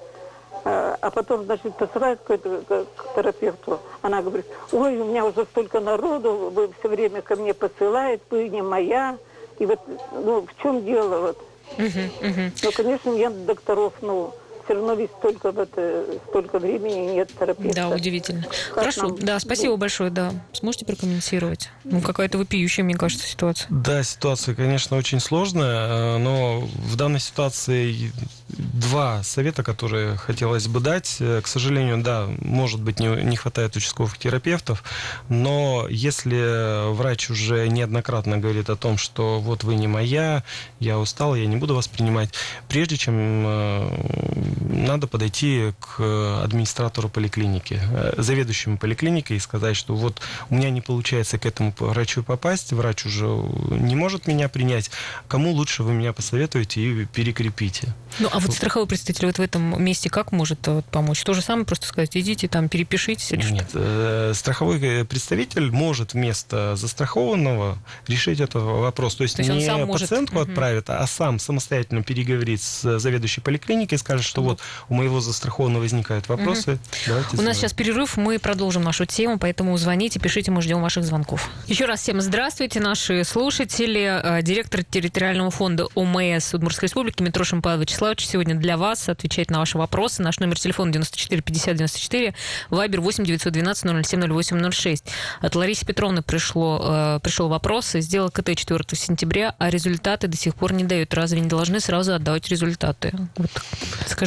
А 0.66 1.12
потом, 1.14 1.44
значит, 1.44 1.76
посылают 1.76 2.22
к, 2.22 2.38
к 2.38 3.16
терапевту. 3.16 3.80
Она 4.02 4.22
говорит, 4.22 4.46
ой, 4.72 4.98
у 4.98 5.04
меня 5.04 5.26
уже 5.26 5.44
столько 5.46 5.82
народу, 5.82 6.52
вы 6.54 6.70
все 6.80 6.88
время 6.88 7.22
ко 7.22 7.36
мне 7.36 7.54
посылает, 7.54 8.22
вы 8.30 8.48
не 8.48 8.62
моя. 8.62 9.18
И 9.60 9.66
вот, 9.66 9.80
ну, 10.14 10.42
в 10.42 10.62
чем 10.62 10.86
дело? 10.86 11.20
Вот. 11.20 11.38
Ну, 11.78 12.72
конечно, 12.76 13.10
нет 13.10 13.46
докторов, 13.46 13.94
ну, 14.02 14.34
все 14.64 14.74
равно 14.74 14.94
ведь 14.94 15.12
столько, 15.20 15.52
в 15.52 15.60
это, 15.60 16.06
столько 16.30 16.60
времени 16.60 17.16
нет 17.16 17.30
терапевта. 17.38 17.76
Да, 17.76 17.90
удивительно. 17.90 18.44
Как 18.44 18.76
Хорошо, 18.76 19.08
нам... 19.10 19.20
да, 19.20 19.40
спасибо 19.40 19.76
большое, 19.76 20.10
да. 20.10 20.32
Сможете 20.54 20.86
прокомментировать? 20.86 21.70
Ну, 21.84 22.02
какая-то 22.02 22.38
вопиющая, 22.38 22.84
мне 22.84 22.96
кажется, 22.96 23.28
ситуация. 23.28 23.68
Да, 23.70 24.04
ситуация, 24.04 24.56
конечно, 24.56 24.98
очень 24.98 25.20
сложная, 25.20 26.16
э, 26.16 26.18
но 26.18 26.62
в 26.62 26.96
данной 26.96 27.20
ситуации 27.20 28.12
два 28.48 29.24
совета, 29.24 29.64
которые 29.64 30.16
хотелось 30.16 30.68
бы 30.68 30.80
дать. 30.80 31.18
Э, 31.20 31.42
к 31.42 31.48
сожалению, 31.48 32.02
да, 32.02 32.28
может 32.40 32.82
быть, 32.82 33.00
не, 33.00 33.08
не 33.24 33.36
хватает 33.36 33.76
участковых 33.76 34.18
терапевтов, 34.18 34.84
но 35.30 35.88
если 35.90 36.92
врач 36.94 37.30
уже 37.30 37.68
неоднократно 37.68 38.38
говорит 38.38 38.70
о 38.70 38.76
том, 38.76 38.98
что 38.98 39.40
вот 39.40 39.64
вы 39.64 39.76
не 39.76 39.88
моя, 39.88 40.44
я 40.80 41.00
устал, 41.00 41.36
я 41.36 41.46
не 41.46 41.58
буду 41.58 41.76
вас 41.76 41.88
принимать, 41.88 42.30
прежде 42.70 42.98
чем 42.98 43.44
э, 43.46 44.53
надо 44.60 45.08
подойти 45.08 45.74
к 45.80 46.44
администратору 46.44 47.10
поликлиники, 47.10 47.80
э, 47.82 48.14
заведующему 48.18 48.78
поликлиникой 48.78 49.38
и 49.38 49.40
сказать, 49.40 49.76
что 49.76 49.96
вот 49.96 50.22
у 50.50 50.56
меня 50.56 50.70
не 50.70 50.82
получается 50.82 51.38
к 51.38 51.46
этому 51.46 51.74
врачу 51.80 52.24
попасть, 52.24 52.74
врач 52.74 53.06
уже 53.06 53.26
не 53.26 53.96
может 53.96 54.28
меня 54.28 54.50
принять, 54.50 54.92
кому 55.28 55.52
лучше 55.52 55.84
вы 55.84 55.94
меня 55.94 56.14
посоветуете 56.14 56.82
и 56.82 57.06
перекрепите. 57.06 57.94
Ну, 58.20 58.30
а 58.32 58.40
вот 58.40 58.54
страховой 58.54 58.88
представитель 58.88 59.28
вот 59.28 59.38
в 59.38 59.42
этом 59.42 59.84
месте 59.84 60.10
как 60.10 60.32
может 60.32 60.68
вот, 60.68 60.86
помочь? 60.86 61.24
То 61.24 61.34
же 61.34 61.42
самое 61.42 61.66
просто 61.66 61.88
сказать, 61.88 62.16
идите 62.16 62.48
там, 62.48 62.70
перепишитесь 62.70 63.32
или 63.32 63.42
Нет, 63.52 63.70
что? 63.70 63.80
Э, 63.82 64.34
страховой 64.36 65.06
представитель 65.06 65.72
может 65.72 66.14
вместо 66.14 66.76
застрахованного 66.76 67.78
решить 68.08 68.40
этот 68.40 68.62
вопрос. 68.62 69.16
То 69.16 69.24
есть, 69.24 69.38
То 69.38 69.42
есть 69.42 69.52
не 69.52 69.86
пациентку 69.86 70.36
может... 70.36 70.50
отправит, 70.50 70.90
а 70.90 71.06
сам 71.08 71.40
самостоятельно 71.40 72.04
переговорит 72.04 72.62
с 72.62 73.00
заведующей 73.00 73.42
поликлиникой 73.42 73.96
и 73.96 74.00
скажет, 74.00 74.26
что 74.26 74.43
вот 74.44 74.60
у 74.90 74.96
моего 74.96 75.20
застрахованного 75.20 75.82
возникают 75.82 76.28
вопросы. 76.30 76.74
Угу. 76.74 76.80
Давайте 77.08 77.38
у 77.38 77.42
нас 77.42 77.58
сейчас 77.58 77.74
перерыв, 77.74 78.18
мы 78.18 78.40
продолжим 78.40 78.84
нашу 78.84 79.06
тему, 79.06 79.38
поэтому 79.40 79.76
звоните, 79.78 80.20
пишите, 80.20 80.52
мы 80.52 80.62
ждем 80.62 80.82
ваших 80.82 81.04
звонков. 81.04 81.50
Еще 81.68 81.86
раз 81.86 82.02
всем 82.02 82.22
здравствуйте, 82.22 82.80
наши 82.80 83.24
слушатели. 83.24 84.22
Э, 84.24 84.42
директор 84.42 84.84
территориального 84.84 85.52
фонда 85.52 85.88
ОМС 85.96 86.54
Удмуртской 86.54 86.88
республики 86.88 87.24
Митрошин 87.24 87.62
Павел 87.62 87.82
Вячеславович 87.82 88.28
сегодня 88.28 88.56
для 88.56 88.78
вас 88.78 89.10
отвечает 89.10 89.50
на 89.50 89.60
ваши 89.60 89.78
вопросы. 89.78 90.22
Наш 90.22 90.40
номер 90.40 90.60
телефона 90.60 90.92
94 90.92 91.42
50 91.42 91.76
94, 91.76 92.34
вайбер 92.70 93.02
8 93.02 93.24
912 93.24 94.06
007 94.06 94.32
08 94.32 94.72
06. 94.72 95.06
От 95.42 95.56
Ларисы 95.56 95.86
Петровны 95.86 96.22
пришло, 96.22 96.82
э, 96.84 97.20
пришел 97.22 97.50
вопрос. 97.50 97.92
Сделал 97.94 98.30
КТ 98.30 98.56
4 98.56 98.84
сентября, 98.96 99.56
а 99.58 99.70
результаты 99.70 100.28
до 100.28 100.38
сих 100.38 100.56
пор 100.56 100.74
не 100.74 100.84
дают. 100.84 101.14
Разве 101.14 101.40
не 101.40 101.48
должны 101.48 101.80
сразу 101.80 102.14
отдавать 102.14 102.50
результаты? 102.50 103.14
Вот. 103.36 103.50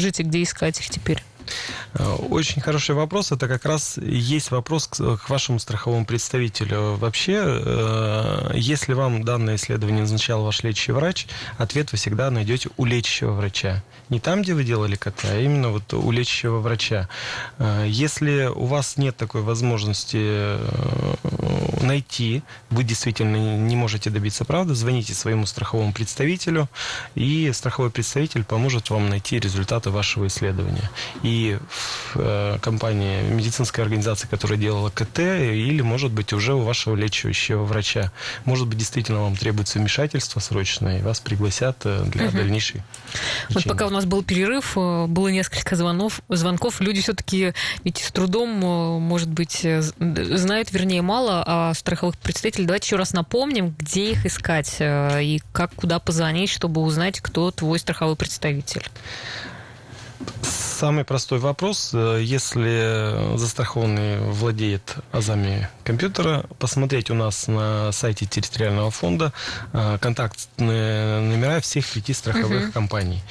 Скажите, 0.07 0.23
где 0.23 0.43
искать 0.45 0.79
их 0.79 0.89
теперь? 0.89 1.21
Э, 1.95 2.15
очень 2.31 2.63
хороший 2.63 2.95
вопрос. 2.95 3.33
Это 3.33 3.49
как 3.49 3.65
раз 3.65 3.99
есть 3.99 4.53
вопрос 4.53 4.87
к, 4.87 5.17
к 5.17 5.29
вашему 5.29 5.59
страховому 5.59 6.07
представителю. 6.07 6.95
Вообще, 6.95 7.43
э, 7.45 8.53
если 8.55 8.93
вам 8.93 9.25
данное 9.25 9.57
исследование 9.57 10.03
назначал 10.03 10.45
ваш 10.45 10.63
лечащий 10.63 10.93
врач, 10.93 11.27
ответ 11.59 11.91
вы 11.91 11.99
всегда 11.99 12.31
найдете 12.31 12.71
у 12.77 12.85
лечащего 12.85 13.33
врача. 13.33 13.83
Не 14.11 14.21
там, 14.21 14.43
где 14.43 14.55
вы 14.55 14.63
делали 14.63 14.95
КТ, 14.95 15.25
а 15.25 15.41
именно 15.41 15.71
вот 15.71 15.93
у 15.93 16.11
лечащего 16.13 16.61
врача. 16.61 17.09
Э, 17.59 17.85
если 17.89 18.45
у 18.55 18.67
вас 18.67 18.97
нет 18.97 19.17
такой 19.17 19.43
возможности 19.43 20.57
найти, 21.81 22.43
вы 22.71 22.85
действительно 22.85 23.57
не 23.57 23.77
можете 23.77 24.11
добиться 24.11 24.45
правды, 24.45 24.75
звоните 24.75 25.15
своему 25.15 25.47
страховому 25.47 25.93
представителю, 25.93 26.69
и 27.15 27.51
страховой 27.53 27.91
представитель 27.91 28.45
поможет 28.45 28.91
вам 28.91 29.09
найти 29.09 29.39
результаты 29.39 29.91
вашего 29.91 30.27
исследования. 30.27 30.91
И 31.23 31.59
в 32.15 32.17
э, 32.17 32.59
компании, 32.61 33.23
медицинской 33.23 33.85
организации, 33.85 34.27
которая 34.27 34.59
делала 34.59 34.91
КТ, 34.91 35.19
или, 35.19 35.83
может 35.83 36.13
быть, 36.13 36.33
уже 36.33 36.55
у 36.55 36.61
вашего 36.61 36.95
лечащего 36.97 37.65
врача. 37.65 38.13
Может 38.45 38.67
быть, 38.69 38.79
действительно 38.79 39.23
вам 39.23 39.37
требуется 39.37 39.79
вмешательство 39.79 40.41
срочное, 40.41 40.99
и 40.99 41.03
вас 41.03 41.21
пригласят 41.21 41.79
э, 41.85 42.05
для 42.07 42.27
угу. 42.27 42.37
дальнейшей 42.37 42.83
Вот 43.51 43.65
пока 43.65 43.87
у 43.87 43.91
нас 43.91 44.05
был 44.05 44.23
перерыв, 44.23 44.77
э, 44.77 45.07
было 45.07 45.29
несколько 45.29 45.77
звонков. 45.77 46.21
звонков. 46.29 46.81
Люди 46.81 47.01
все-таки 47.01 47.53
ведь 47.85 47.99
с 47.99 48.13
трудом, 48.13 48.51
может 49.01 49.29
быть, 49.29 49.67
знают, 49.99 50.73
вернее, 50.73 51.03
мало 51.03 51.36
о 51.43 51.75
страховых 51.75 52.17
представителей. 52.19 52.67
Давайте 52.67 52.87
еще 52.87 52.97
раз 52.97 53.13
напомним, 53.13 53.75
где 53.79 54.13
их 54.13 54.27
искать 54.27 54.77
и 54.81 55.41
как, 55.53 55.75
куда 55.75 55.99
позвонить, 55.99 56.51
чтобы 56.51 56.81
узнать, 56.83 57.21
кто 57.21 57.51
твой 57.51 57.79
страховой 57.79 58.17
представитель. 58.17 58.89
Самый 60.43 61.05
простой 61.05 61.39
вопрос. 61.39 61.93
Э, 61.95 62.21
если 62.23 63.37
застрахованный 63.37 64.19
владеет 64.19 64.97
азами 65.13 65.69
компьютера, 65.85 66.45
посмотреть 66.59 67.11
у 67.11 67.15
нас 67.15 67.49
на 67.49 67.93
сайте 67.93 68.27
территориального 68.27 68.91
фонда 68.91 69.33
э, 69.73 69.99
контактные 70.01 71.21
номера 71.21 71.61
всех 71.61 71.87
пяти 71.89 72.13
страховых 72.13 72.65
угу. 72.65 72.73
компаний. 72.73 73.23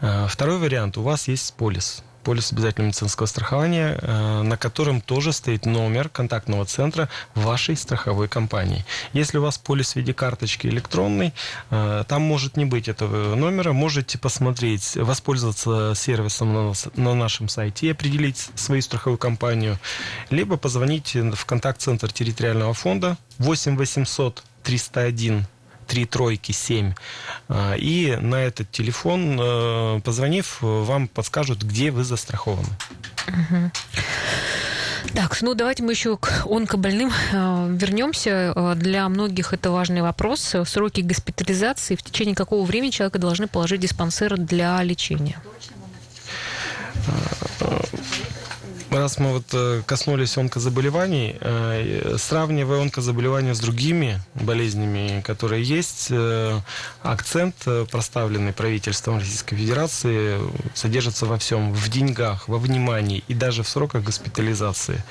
Э, 0.00 0.26
второй 0.28 0.58
вариант. 0.58 0.96
У 0.96 1.02
вас 1.02 1.28
есть 1.28 1.52
полис 1.54 2.02
полис 2.24 2.52
обязательного 2.52 2.88
медицинского 2.88 3.26
страхования, 3.26 3.98
э, 4.00 4.42
на 4.42 4.56
котором 4.56 5.00
тоже 5.00 5.32
стоит 5.32 5.66
номер 5.66 6.08
контактного 6.08 6.64
центра 6.64 7.08
вашей 7.34 7.76
страховой 7.76 8.28
компании. 8.28 8.84
Если 9.12 9.38
у 9.38 9.42
вас 9.42 9.58
полис 9.58 9.92
в 9.92 9.96
виде 9.96 10.14
карточки 10.14 10.66
электронной, 10.66 11.32
э, 11.70 12.04
там 12.08 12.22
может 12.22 12.56
не 12.56 12.64
быть 12.64 12.88
этого 12.88 13.34
номера, 13.34 13.72
можете 13.72 14.18
посмотреть, 14.18 14.96
воспользоваться 14.96 15.92
сервисом 15.94 16.74
на 16.96 17.14
нашем 17.14 17.48
сайте 17.48 17.86
и 17.86 17.90
определить 17.90 18.50
свою 18.54 18.82
страховую 18.82 19.18
компанию, 19.18 19.78
либо 20.30 20.56
позвонить 20.56 21.14
в 21.14 21.44
контакт-центр 21.44 22.10
территориального 22.12 22.72
фонда 22.74 23.18
8 23.38 23.76
800 23.76 24.42
301 24.64 25.46
три 25.86 26.04
тройки 26.06 26.52
семь. 26.52 26.94
А, 27.48 27.74
и 27.74 28.16
на 28.16 28.36
этот 28.36 28.70
телефон, 28.70 29.38
э, 29.40 30.00
позвонив, 30.04 30.58
вам 30.60 31.08
подскажут, 31.08 31.62
где 31.62 31.90
вы 31.90 32.04
застрахованы. 32.04 32.68
Так, 35.14 35.40
ну 35.42 35.54
давайте 35.54 35.82
мы 35.82 35.92
еще 35.92 36.16
к 36.16 36.46
онкобольным 36.46 37.10
э, 37.10 37.76
вернемся. 37.78 38.52
Э, 38.54 38.74
для 38.74 39.08
многих 39.08 39.52
это 39.52 39.70
важный 39.70 40.02
вопрос. 40.02 40.56
Сроки 40.64 41.02
госпитализации, 41.02 41.94
в 41.94 42.02
течение 42.02 42.34
какого 42.34 42.64
времени 42.64 42.90
человека 42.90 43.18
должны 43.18 43.46
положить 43.46 43.80
диспансер 43.80 44.36
для 44.36 44.82
лечения? 44.82 45.40
Раз 48.90 49.18
мы 49.18 49.32
вот 49.32 49.46
э, 49.52 49.82
коснулись 49.86 50.36
онкозаболеваний, 50.36 51.36
э, 51.40 52.16
сравнивая 52.18 52.80
онкозаболевания 52.80 53.54
с 53.54 53.60
другими 53.60 54.20
болезнями, 54.34 55.20
которые 55.22 55.62
есть, 55.62 56.08
э, 56.10 56.60
акцент, 57.02 57.54
проставленный 57.90 58.52
правительством 58.52 59.18
Российской 59.18 59.56
Федерации, 59.56 60.38
содержится 60.74 61.26
во 61.26 61.38
всем, 61.38 61.72
в 61.72 61.88
деньгах, 61.88 62.48
во 62.48 62.58
внимании 62.58 63.24
и 63.28 63.34
даже 63.34 63.62
в 63.62 63.68
сроках 63.68 64.02
госпитализации. 64.04 65.02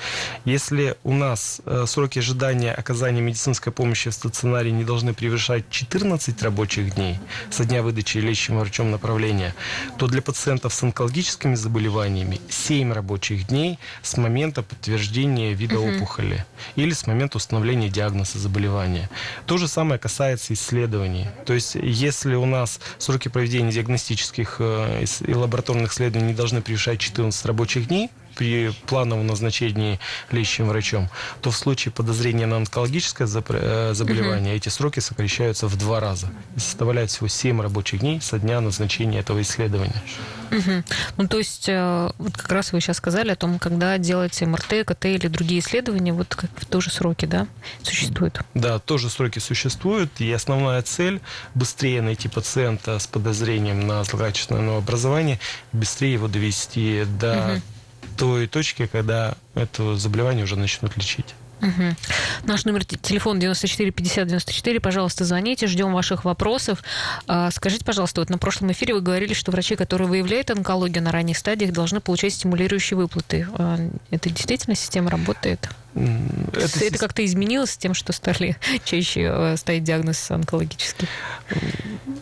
Если 0.44 0.96
у 1.04 1.12
нас 1.12 1.60
сроки 1.86 2.18
ожидания 2.18 2.72
оказания 2.72 3.20
медицинской 3.20 3.72
помощи 3.72 4.10
в 4.10 4.14
стационаре 4.14 4.72
не 4.72 4.84
должны 4.84 5.14
превышать 5.14 5.64
14 5.70 6.42
рабочих 6.42 6.94
дней 6.94 7.18
со 7.50 7.64
дня 7.64 7.82
выдачи 7.82 8.18
лечащим 8.18 8.58
врачом 8.58 8.90
направления, 8.90 9.54
то 9.98 10.06
для 10.06 10.22
пациентов 10.22 10.74
с 10.74 10.82
онкологическими 10.82 11.54
заболеваниями 11.54 12.40
7 12.48 12.92
рабочих 12.92 13.46
дней 13.46 13.73
с 14.02 14.16
момента 14.16 14.62
подтверждения 14.62 15.52
вида 15.52 15.78
угу. 15.78 15.96
опухоли 15.96 16.44
или 16.76 16.92
с 16.92 17.06
момента 17.06 17.36
установления 17.36 17.88
диагноза 17.88 18.38
заболевания. 18.38 19.08
То 19.46 19.58
же 19.58 19.68
самое 19.68 19.98
касается 19.98 20.54
исследований. 20.54 21.28
То 21.46 21.52
есть, 21.52 21.74
если 21.74 22.34
у 22.34 22.46
нас 22.46 22.80
сроки 22.98 23.28
проведения 23.28 23.70
диагностических 23.70 24.56
э, 24.58 25.04
и 25.26 25.34
лабораторных 25.34 25.92
исследований 25.92 26.28
не 26.28 26.34
должны 26.34 26.62
превышать 26.62 27.00
14 27.00 27.44
рабочих 27.46 27.88
дней, 27.88 28.10
при 28.34 28.72
плановом 28.86 29.26
назначении 29.26 29.98
лечащим 30.30 30.68
врачом, 30.68 31.08
то 31.40 31.50
в 31.50 31.56
случае 31.56 31.92
подозрения 31.92 32.46
на 32.46 32.56
онкологическое 32.56 33.28
э, 33.28 33.94
заболевание 33.94 34.52
угу. 34.52 34.56
эти 34.56 34.68
сроки 34.68 35.00
сокращаются 35.00 35.66
в 35.66 35.76
два 35.76 36.00
раза 36.00 36.28
и 36.56 36.60
составляют 36.60 37.10
всего 37.10 37.28
7 37.28 37.60
рабочих 37.60 38.00
дней 38.00 38.20
со 38.20 38.38
дня 38.38 38.60
назначения 38.60 39.20
этого 39.20 39.40
исследования. 39.42 40.02
Угу. 40.50 40.84
Ну, 41.16 41.28
то 41.28 41.38
есть, 41.38 41.68
э, 41.68 42.10
вот 42.18 42.36
как 42.36 42.50
раз 42.52 42.72
вы 42.72 42.80
сейчас 42.80 42.98
сказали 42.98 43.30
о 43.30 43.36
том, 43.36 43.58
когда 43.58 43.98
делать 43.98 44.40
МРТ, 44.40 44.86
КТ 44.86 45.06
или 45.06 45.28
другие 45.28 45.60
исследования, 45.60 46.12
вот 46.12 46.34
как 46.34 46.50
тоже 46.66 46.90
сроки, 46.90 47.26
да, 47.26 47.46
существуют? 47.82 48.40
Да, 48.54 48.78
тоже 48.78 49.10
сроки 49.10 49.38
существуют, 49.38 50.20
и 50.20 50.30
основная 50.32 50.82
цель– 50.82 51.20
быстрее 51.54 52.02
найти 52.02 52.28
пациента 52.28 52.98
с 52.98 53.06
подозрением 53.06 53.86
на 53.86 54.04
злокачественное 54.04 54.78
образование, 54.78 55.40
быстрее 55.72 56.14
его 56.14 56.28
довести 56.28 57.04
до 57.18 57.54
угу 57.54 57.73
той 58.16 58.46
точки, 58.46 58.86
когда 58.86 59.34
это 59.54 59.96
заболевание 59.96 60.44
уже 60.44 60.56
начнут 60.56 60.96
лечить. 60.96 61.34
Угу. 61.60 61.96
Наш 62.44 62.64
номер 62.64 62.84
телефона 62.84 63.40
94 63.40 63.90
50 63.90 64.26
94. 64.26 64.80
Пожалуйста, 64.80 65.24
звоните, 65.24 65.66
ждем 65.66 65.92
ваших 65.92 66.24
вопросов. 66.24 66.82
А, 67.26 67.50
скажите, 67.50 67.84
пожалуйста, 67.84 68.20
вот 68.20 68.30
на 68.30 68.38
прошлом 68.38 68.72
эфире 68.72 68.94
вы 68.94 69.00
говорили, 69.00 69.34
что 69.34 69.50
врачи, 69.50 69.76
которые 69.76 70.08
выявляют 70.08 70.50
онкологию 70.50 71.02
на 71.02 71.12
ранних 71.12 71.38
стадиях, 71.38 71.72
должны 71.72 72.00
получать 72.00 72.34
стимулирующие 72.34 72.96
выплаты. 72.96 73.46
А, 73.54 73.78
это 74.10 74.30
действительно 74.30 74.76
система 74.76 75.10
работает? 75.10 75.68
Это, 75.94 76.84
это 76.84 76.98
как-то 76.98 77.24
изменилось 77.24 77.70
с 77.70 77.76
тем, 77.76 77.94
что 77.94 78.12
стали 78.12 78.56
чаще 78.84 79.30
э, 79.32 79.56
ставить 79.56 79.84
диагноз 79.84 80.30
онкологический? 80.30 81.08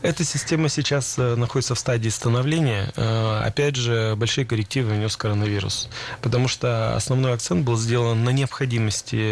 Эта 0.03 0.25
система 0.25 0.69
сейчас 0.69 1.19
э, 1.19 1.37
находится 1.37 1.75
в 1.75 1.79
стадии 1.79 2.11
становления. 2.11 2.93
Э, 2.97 3.41
опять 3.45 3.77
же, 3.77 4.15
большие 4.17 4.45
коррективы 4.45 4.93
внес 4.93 5.17
коронавирус. 5.17 5.89
Потому 6.21 6.49
что 6.49 6.95
основной 6.97 7.33
акцент 7.33 7.65
был 7.65 7.79
сделан 7.79 8.25
на 8.25 8.31
необходимости 8.31 9.23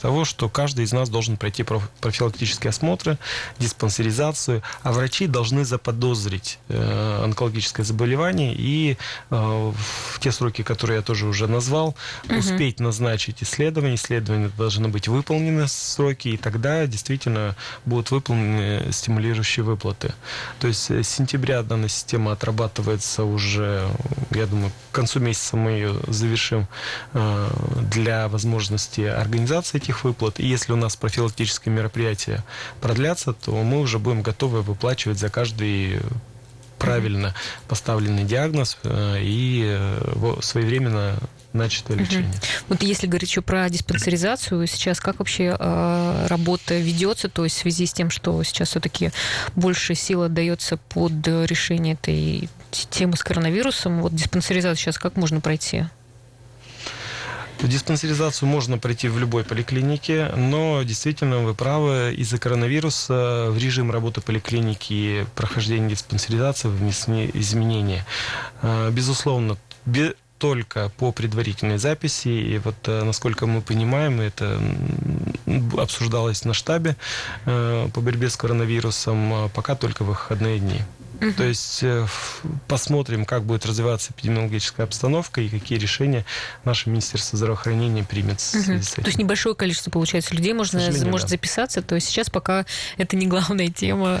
того, 0.00 0.24
что 0.24 0.48
каждый 0.48 0.84
из 0.84 0.92
нас 0.92 1.08
должен 1.08 1.36
пройти 1.36 1.64
профилактические 1.64 2.70
осмотры, 2.70 3.18
диспансеризацию, 3.58 4.62
а 4.82 4.92
врачи 4.92 5.26
должны 5.26 5.64
заподозрить 5.64 6.58
онкологическое 6.68 7.84
заболевание 7.84 8.54
и 8.56 8.96
в 9.30 10.18
те 10.20 10.32
сроки, 10.32 10.62
которые 10.62 10.98
я 10.98 11.02
тоже 11.02 11.26
уже 11.26 11.46
назвал, 11.48 11.96
успеть 12.28 12.80
назначить 12.80 13.31
завершить 13.32 13.42
исследование, 13.42 13.96
исследования 13.96 14.50
должны 14.56 14.88
быть 14.88 15.08
выполнены 15.08 15.68
сроки, 15.68 16.28
и 16.28 16.36
тогда 16.36 16.86
действительно 16.86 17.54
будут 17.84 18.10
выполнены 18.10 18.92
стимулирующие 18.92 19.64
выплаты. 19.64 20.12
То 20.60 20.68
есть 20.68 20.90
с 20.90 21.08
сентября 21.08 21.62
данная 21.62 21.88
система 21.88 22.32
отрабатывается 22.32 23.24
уже, 23.24 23.88
я 24.30 24.46
думаю, 24.46 24.72
к 24.90 24.94
концу 24.94 25.20
месяца 25.20 25.56
мы 25.56 25.70
ее 25.70 25.94
завершим 26.08 26.66
э, 27.14 27.48
для 27.90 28.28
возможности 28.28 29.02
организации 29.02 29.78
этих 29.78 30.04
выплат. 30.04 30.40
И 30.40 30.46
если 30.46 30.72
у 30.72 30.76
нас 30.76 30.96
профилактические 30.96 31.74
мероприятия 31.74 32.44
продлятся, 32.80 33.32
то 33.32 33.62
мы 33.62 33.80
уже 33.80 33.98
будем 33.98 34.22
готовы 34.22 34.62
выплачивать 34.62 35.18
за 35.18 35.28
каждый 35.28 36.00
правильно 36.78 37.32
поставленный 37.68 38.24
диагноз 38.24 38.76
э, 38.82 39.18
и 39.20 39.62
э, 39.64 40.34
своевременно 40.40 41.16
начатое 41.52 41.98
лечение. 41.98 42.28
Угу. 42.28 42.38
Вот 42.68 42.82
если 42.82 43.06
говорить 43.06 43.28
еще 43.28 43.42
про 43.42 43.68
диспансеризацию, 43.68 44.66
сейчас 44.66 45.00
как 45.00 45.18
вообще 45.18 45.56
э, 45.58 46.26
работа 46.28 46.78
ведется, 46.78 47.28
то 47.28 47.44
есть 47.44 47.56
в 47.56 47.60
связи 47.60 47.86
с 47.86 47.92
тем, 47.92 48.10
что 48.10 48.42
сейчас 48.42 48.70
все-таки 48.70 49.10
больше 49.54 49.94
сил 49.94 50.22
отдается 50.22 50.76
под 50.76 51.26
решение 51.26 51.94
этой 51.94 52.48
темы 52.90 53.16
с 53.16 53.22
коронавирусом, 53.22 54.02
вот 54.02 54.14
диспансеризацию 54.14 54.76
сейчас 54.76 54.98
как 54.98 55.16
можно 55.16 55.40
пройти? 55.40 55.84
Диспансеризацию 57.62 58.48
можно 58.48 58.76
пройти 58.76 59.08
в 59.08 59.18
любой 59.18 59.44
поликлинике, 59.44 60.32
но 60.36 60.82
действительно 60.82 61.38
вы 61.38 61.54
правы, 61.54 62.12
из-за 62.16 62.38
коронавируса 62.38 63.48
в 63.50 63.58
режим 63.58 63.92
работы 63.92 64.20
поликлиники 64.20 65.26
прохождение 65.36 65.90
диспансеризации 65.90 66.68
внесены 66.68 67.30
изменения. 67.34 68.04
Э, 68.62 68.90
безусловно, 68.90 69.56
только 70.42 70.90
по 70.98 71.12
предварительной 71.12 71.78
записи. 71.78 72.26
И 72.26 72.58
вот, 72.58 72.74
э, 72.86 73.04
насколько 73.04 73.46
мы 73.46 73.62
понимаем, 73.62 74.20
это 74.20 74.60
обсуждалось 75.78 76.44
на 76.44 76.52
штабе 76.52 76.96
э, 77.46 77.88
по 77.94 78.00
борьбе 78.00 78.28
с 78.28 78.36
коронавирусом, 78.36 79.32
а 79.32 79.48
пока 79.50 79.76
только 79.76 80.02
выходные 80.02 80.58
дни. 80.58 80.80
Угу. 81.20 81.32
То 81.34 81.44
есть 81.44 81.84
э, 81.84 82.08
посмотрим, 82.66 83.24
как 83.24 83.44
будет 83.44 83.66
развиваться 83.66 84.12
эпидемиологическая 84.12 84.84
обстановка 84.84 85.40
и 85.40 85.48
какие 85.48 85.78
решения 85.78 86.24
наше 86.64 86.90
Министерство 86.90 87.36
здравоохранения 87.36 88.02
примет 88.02 88.40
угу. 88.52 88.64
То 88.64 89.06
есть 89.06 89.18
небольшое 89.18 89.54
количество, 89.54 89.92
получается, 89.92 90.34
людей 90.34 90.54
можно, 90.54 90.80
может 91.04 91.28
да. 91.28 91.36
записаться. 91.36 91.82
То 91.82 91.94
есть 91.94 92.08
сейчас 92.08 92.30
пока 92.30 92.66
это 92.96 93.14
не 93.14 93.28
главная 93.28 93.68
тема 93.68 94.18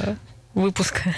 выпуска. 0.54 1.14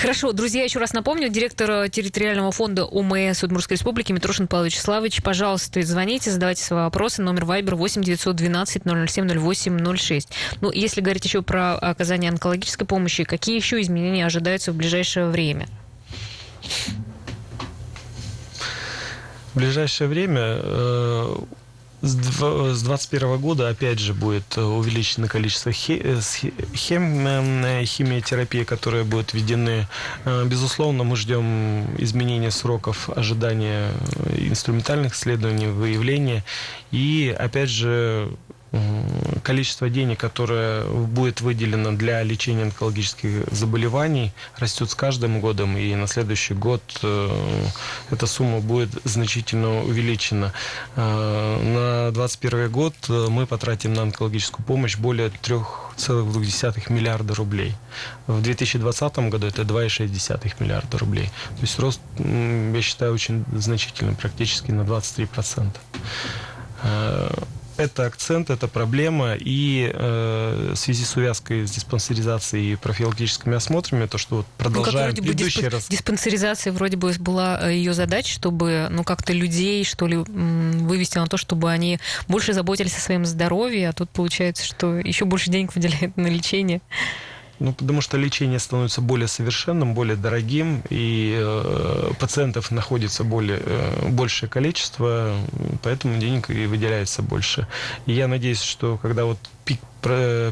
Хорошо, 0.00 0.32
друзья, 0.32 0.62
еще 0.62 0.78
раз 0.78 0.92
напомню, 0.92 1.28
директор 1.28 1.88
территориального 1.88 2.52
фонда 2.52 2.84
ОМС 2.84 3.42
Удмуртской 3.42 3.76
Республики 3.76 4.12
Митрошин 4.12 4.46
Павел 4.46 4.66
Вячеславович, 4.66 5.22
пожалуйста, 5.22 5.82
звоните, 5.82 6.30
задавайте 6.30 6.62
свои 6.62 6.82
вопросы. 6.82 7.22
Номер 7.22 7.44
Вайбер 7.44 7.76
8 7.76 8.02
912 8.02 8.82
007 8.84 9.38
08 9.38 9.96
06. 9.96 10.28
Ну, 10.60 10.70
если 10.70 11.00
говорить 11.00 11.24
еще 11.24 11.42
про 11.42 11.74
оказание 11.76 12.30
онкологической 12.30 12.86
помощи, 12.86 13.24
какие 13.24 13.56
еще 13.56 13.80
изменения 13.80 14.24
ожидаются 14.26 14.72
в 14.72 14.76
ближайшее 14.76 15.26
время? 15.26 15.66
В 19.54 19.58
ближайшее 19.58 20.08
время 20.08 20.60
э, 20.62 21.36
с 22.06 22.14
2021 22.14 23.38
года 23.38 23.68
опять 23.68 23.98
же 23.98 24.14
будет 24.14 24.56
увеличено 24.56 25.28
количество 25.28 25.70
э, 25.70 26.20
хем, 26.74 27.26
э, 27.26 27.84
химиотерапии, 27.84 28.64
которые 28.64 29.04
будут 29.04 29.34
введены. 29.34 29.86
Э, 30.24 30.44
безусловно, 30.44 31.04
мы 31.04 31.16
ждем 31.16 31.86
изменения 31.98 32.50
сроков 32.50 33.10
ожидания 33.10 33.90
инструментальных 34.36 35.14
исследований, 35.14 35.66
выявления. 35.66 36.44
И 36.92 37.34
опять 37.36 37.70
же 37.70 38.30
количество 39.42 39.88
денег, 39.88 40.18
которое 40.18 40.84
будет 40.84 41.40
выделено 41.40 41.92
для 41.92 42.22
лечения 42.22 42.62
онкологических 42.62 43.46
заболеваний, 43.50 44.32
растет 44.58 44.90
с 44.90 44.94
каждым 44.94 45.40
годом, 45.40 45.76
и 45.76 45.94
на 45.94 46.06
следующий 46.06 46.54
год 46.54 46.82
э, 47.02 47.64
эта 48.10 48.26
сумма 48.26 48.60
будет 48.60 48.90
значительно 49.04 49.82
увеличена. 49.84 50.52
Э, 50.96 51.56
на 51.62 52.12
2021 52.12 52.70
год 52.70 52.94
мы 53.08 53.46
потратим 53.46 53.94
на 53.94 54.02
онкологическую 54.02 54.64
помощь 54.64 54.96
более 54.96 55.28
3,2 55.28 56.92
миллиарда 56.92 57.34
рублей. 57.34 57.74
В 58.26 58.42
2020 58.42 59.18
году 59.30 59.46
это 59.46 59.62
2,6 59.62 60.54
миллиарда 60.58 60.98
рублей. 60.98 61.26
То 61.26 61.60
есть 61.62 61.78
рост, 61.78 62.00
я 62.18 62.82
считаю, 62.82 63.12
очень 63.12 63.44
значительный, 63.52 64.14
практически 64.14 64.70
на 64.70 64.82
23% 64.82 65.70
это 67.76 68.06
акцент, 68.06 68.50
это 68.50 68.68
проблема, 68.68 69.34
и 69.38 69.90
э, 69.92 70.72
в 70.74 70.76
связи 70.76 71.04
с 71.04 71.16
увязкой 71.16 71.66
с 71.66 71.70
диспансеризацией 71.70 72.72
и 72.72 72.76
профилактическими 72.76 73.56
осмотрами, 73.56 74.06
то, 74.06 74.18
что 74.18 74.36
вот 74.36 74.46
продолжаем 74.58 75.14
ну, 75.16 75.22
предыдущий 75.22 75.62
дисп... 75.62 75.72
раз... 75.72 75.88
Диспансеризация 75.88 76.72
вроде 76.72 76.96
бы 76.96 77.12
была 77.18 77.60
э, 77.62 77.74
ее 77.74 77.94
задача, 77.94 78.32
чтобы, 78.32 78.88
ну, 78.90 79.04
как-то 79.04 79.32
людей, 79.32 79.84
что 79.84 80.06
ли, 80.06 80.16
вывести 80.16 81.18
на 81.18 81.26
то, 81.26 81.36
чтобы 81.36 81.70
они 81.70 81.98
больше 82.28 82.52
заботились 82.52 82.96
о 82.96 83.00
своем 83.00 83.24
здоровье, 83.24 83.90
а 83.90 83.92
тут 83.92 84.10
получается, 84.10 84.64
что 84.64 84.96
еще 84.96 85.24
больше 85.24 85.50
денег 85.50 85.74
выделяют 85.74 86.16
на 86.16 86.26
лечение. 86.26 86.80
Ну, 87.58 87.72
потому 87.72 88.00
что 88.00 88.18
лечение 88.18 88.58
становится 88.58 89.00
более 89.00 89.28
совершенным, 89.28 89.94
более 89.94 90.16
дорогим, 90.16 90.82
и 90.90 91.36
э, 91.38 92.10
пациентов 92.20 92.70
находится 92.70 93.24
более, 93.24 93.60
э, 93.64 94.08
большее 94.10 94.50
количество, 94.50 95.34
поэтому 95.82 96.18
денег 96.18 96.50
и 96.50 96.66
выделяется 96.66 97.22
больше. 97.22 97.66
И 98.04 98.12
я 98.12 98.28
надеюсь, 98.28 98.60
что 98.60 98.98
когда 98.98 99.24
вот 99.24 99.38
пик, 99.64 99.80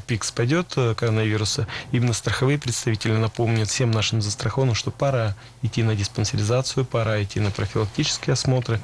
пик 0.06 0.24
спадет 0.24 0.72
э, 0.76 0.94
коронавируса, 0.94 1.66
именно 1.92 2.14
страховые 2.14 2.58
представители 2.58 3.12
напомнят 3.12 3.68
всем 3.68 3.90
нашим 3.90 4.22
застрахованным, 4.22 4.74
что 4.74 4.90
пора 4.90 5.34
идти 5.62 5.82
на 5.82 5.94
диспансеризацию, 5.94 6.86
пора 6.86 7.22
идти 7.22 7.38
на 7.38 7.50
профилактические 7.50 8.32
осмотры. 8.32 8.80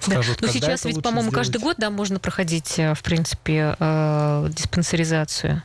Скажут, 0.00 0.38
да. 0.40 0.48
Но 0.48 0.52
сейчас 0.52 0.84
ведь, 0.84 1.02
по-моему, 1.02 1.30
каждый 1.30 1.60
год 1.60 1.76
да, 1.78 1.90
можно 1.90 2.18
проходить, 2.18 2.78
э, 2.78 2.94
в 2.94 3.02
принципе, 3.02 3.76
э, 3.78 4.48
диспансеризацию 4.50 5.62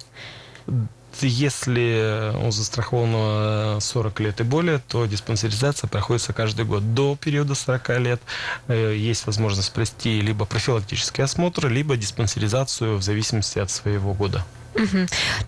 если 1.22 2.34
у 2.46 2.52
застрахованного 2.52 3.80
40 3.80 4.20
лет 4.20 4.42
и 4.42 4.44
более, 4.44 4.80
то 4.80 5.06
диспансеризация 5.06 5.88
проходится 5.88 6.34
каждый 6.34 6.66
год. 6.66 6.94
До 6.94 7.16
периода 7.16 7.56
40 7.56 7.90
лет 8.00 8.22
э, 8.68 8.96
есть 8.96 9.26
возможность 9.26 9.72
пройти 9.74 10.22
либо 10.22 10.46
профилактический 10.46 11.24
осмотр, 11.24 11.68
либо 11.68 11.98
диспансеризацию 11.98 12.98
в 12.98 13.04
зависимости 13.04 13.60
от 13.60 13.70
своего 13.70 14.14
года. 14.14 14.46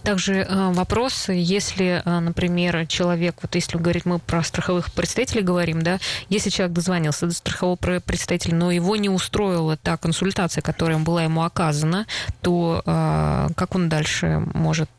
Также 0.04 0.36
э, 0.36 0.72
вопрос, 0.74 1.30
если, 1.30 2.02
э, 2.04 2.20
например, 2.20 2.88
человек, 2.88 3.36
вот 3.42 3.56
если 3.56 3.78
говорить 3.78 4.06
мы 4.06 4.20
про 4.20 4.44
страховых 4.44 4.92
представителей 4.94 5.42
говорим, 5.42 5.82
да, 5.82 6.00
если 6.30 6.50
человек 6.50 6.74
дозвонился 6.74 7.28
до 7.28 7.34
страхового 7.34 7.76
представителя, 7.76 8.56
но 8.56 8.72
его 8.72 8.96
не 8.96 9.10
устроила 9.10 9.78
та 9.78 9.98
консультация, 9.98 10.62
которая 10.62 10.98
была 10.98 11.24
ему 11.24 11.44
оказана, 11.44 12.06
то 12.42 12.82
э, 12.86 13.50
как 13.56 13.76
он 13.76 13.90
дальше 13.90 14.44
может 14.54 14.90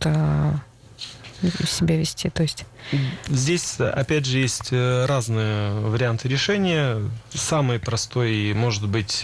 себя 1.67 1.97
вести, 1.97 2.31
то 2.31 2.43
есть... 2.43 2.65
Здесь, 3.29 3.79
опять 3.79 4.27
же, 4.27 4.39
есть 4.39 4.73
разные 4.73 5.73
варианты 5.73 6.27
решения. 6.27 7.01
Самый 7.33 7.79
простой, 7.79 8.53
может 8.55 8.89
быть, 8.89 9.23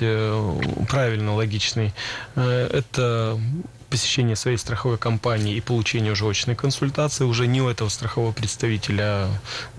правильно, 0.88 1.34
логичный, 1.34 1.92
это 2.36 3.40
посещение 3.94 4.34
своей 4.34 4.56
страховой 4.56 4.98
компании 4.98 5.54
и 5.54 5.60
получение 5.60 6.10
уже 6.10 6.26
очной 6.26 6.56
консультации 6.56 7.22
уже 7.22 7.46
не 7.46 7.62
у 7.62 7.68
этого 7.68 7.88
страхового 7.88 8.32
представителя, 8.32 9.28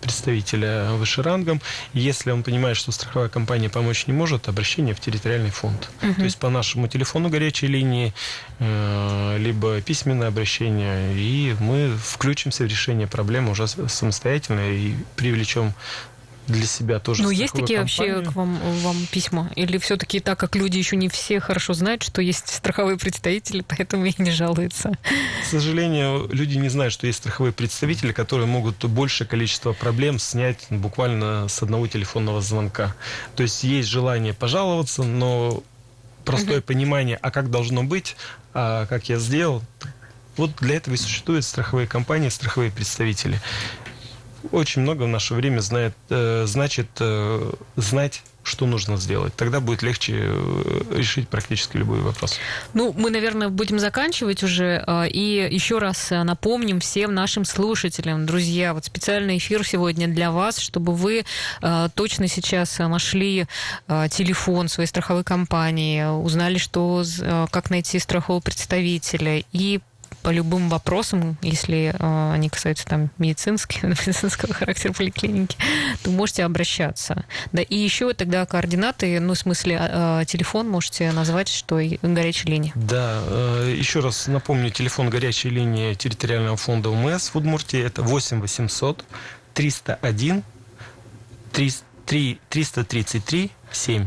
представителя 0.01 0.91
выше 0.91 1.21
рангом. 1.21 1.59
Если 1.91 2.31
он 2.31 2.41
понимает, 2.41 2.77
что 2.77 2.93
страховая 2.93 3.27
компания 3.27 3.69
помочь 3.69 4.07
не 4.07 4.13
может, 4.13 4.47
обращение 4.47 4.95
в 4.95 5.01
территориальный 5.01 5.49
фонд. 5.49 5.89
Угу. 6.01 6.13
То 6.13 6.23
есть 6.23 6.37
по 6.37 6.49
нашему 6.49 6.87
телефону 6.87 7.27
горячей 7.27 7.67
линии, 7.67 8.13
э, 8.59 9.37
либо 9.37 9.81
письменное 9.81 10.29
обращение, 10.29 11.13
и 11.13 11.53
мы 11.59 11.93
включимся 12.01 12.63
в 12.63 12.67
решение 12.67 13.07
проблемы 13.07 13.51
уже 13.51 13.67
самостоятельно 13.67 14.61
и 14.71 14.93
привлечем 15.17 15.73
для 16.47 16.65
себя 16.65 16.99
тоже. 16.99 17.23
Ну, 17.23 17.29
есть 17.29 17.53
такие 17.53 17.79
компанию. 17.79 18.15
вообще 18.15 18.31
к 18.31 18.35
вам, 18.35 18.59
вам 18.81 19.07
письма? 19.11 19.51
Или 19.55 19.77
все-таки 19.77 20.19
так 20.19 20.39
как 20.39 20.55
люди 20.55 20.77
еще 20.77 20.95
не 20.95 21.09
все 21.09 21.39
хорошо 21.39 21.73
знают, 21.73 22.03
что 22.03 22.21
есть 22.21 22.47
страховые 22.47 22.97
представители, 22.97 23.61
поэтому 23.67 24.05
и 24.05 24.13
не 24.17 24.31
жалуются? 24.31 24.97
К 25.41 25.45
сожалению, 25.45 26.29
люди 26.31 26.57
не 26.57 26.69
знают, 26.69 26.93
что 26.93 27.07
есть 27.07 27.19
страховые 27.19 27.53
представители, 27.53 28.11
которые 28.11 28.47
могут 28.47 28.83
большее 28.85 29.27
количество 29.27 29.73
проблем 29.73 30.19
снять 30.19 30.67
буквально 30.69 31.47
с 31.47 31.61
одного 31.61 31.87
телефонного 31.87 32.41
звонка. 32.41 32.95
То 33.35 33.43
есть 33.43 33.63
есть 33.63 33.89
желание 33.89 34.33
пожаловаться, 34.33 35.03
но 35.03 35.63
простое 36.23 36.59
угу. 36.59 36.65
понимание, 36.65 37.17
а 37.21 37.31
как 37.31 37.49
должно 37.49 37.83
быть, 37.83 38.15
а 38.53 38.85
как 38.87 39.09
я 39.09 39.17
сделал, 39.17 39.61
вот 40.37 40.51
для 40.59 40.75
этого 40.75 40.95
и 40.95 40.97
существуют 40.97 41.45
страховые 41.45 41.87
компании, 41.87 42.29
страховые 42.29 42.71
представители 42.71 43.39
очень 44.51 44.81
много 44.81 45.03
в 45.03 45.07
наше 45.07 45.33
время 45.33 45.59
знает, 45.59 45.93
э, 46.09 46.45
значит 46.45 46.87
э, 46.99 47.51
знать 47.75 48.23
что 48.43 48.67
нужно 48.67 48.97
сделать. 48.97 49.33
Тогда 49.35 49.59
будет 49.59 49.81
легче 49.81 50.13
э, 50.17 50.81
решить 50.91 51.27
практически 51.27 51.77
любой 51.77 52.01
вопрос. 52.01 52.37
Ну, 52.75 52.93
мы, 52.95 53.09
наверное, 53.09 53.49
будем 53.49 53.79
заканчивать 53.79 54.43
уже. 54.43 54.85
И 55.11 55.49
еще 55.51 55.79
раз 55.79 56.11
напомним 56.11 56.79
всем 56.79 57.15
нашим 57.15 57.43
слушателям, 57.43 58.27
друзья, 58.27 58.75
вот 58.75 58.85
специальный 58.85 59.39
эфир 59.39 59.65
сегодня 59.65 60.07
для 60.07 60.29
вас, 60.29 60.59
чтобы 60.59 60.93
вы 60.93 61.25
точно 61.95 62.27
сейчас 62.27 62.77
нашли 62.77 63.47
телефон 63.87 64.67
своей 64.67 64.87
страховой 64.87 65.23
компании, 65.23 66.03
узнали, 66.05 66.59
что, 66.59 67.03
как 67.49 67.71
найти 67.71 67.97
страхового 67.97 68.41
представителя 68.41 69.43
и 69.53 69.79
по 70.25 70.31
любым 70.31 70.69
вопросам, 70.69 71.37
если 71.43 71.93
э, 71.93 72.33
они 72.33 72.49
касаются 72.49 72.87
там 72.87 73.11
медицинского, 73.19 73.85
медицинского 73.89 74.55
характера 74.55 74.91
поликлиники, 74.91 75.55
то 76.01 76.09
можете 76.09 76.43
обращаться. 76.43 77.25
Да, 77.51 77.61
и 77.61 77.77
еще 77.77 78.11
тогда 78.15 78.43
координаты, 78.47 79.19
ну, 79.19 79.35
в 79.35 79.37
смысле, 79.37 79.79
э, 79.79 80.23
телефон 80.25 80.67
можете 80.67 81.11
назвать, 81.11 81.47
что 81.47 81.79
горячая 82.01 82.53
линия. 82.53 82.71
Да, 82.73 83.21
э, 83.23 83.75
еще 83.77 83.99
раз 83.99 84.25
напомню, 84.25 84.71
телефон 84.71 85.11
горячей 85.11 85.51
линии 85.51 85.93
территориального 85.93 86.57
фонда 86.57 86.89
УМС 86.89 87.29
в 87.29 87.35
Удмуртии 87.35 87.79
это 87.79 88.01
8 88.01 88.41
800 88.41 89.05
301 89.53 90.43
333 91.51 93.51
7. 93.71 94.05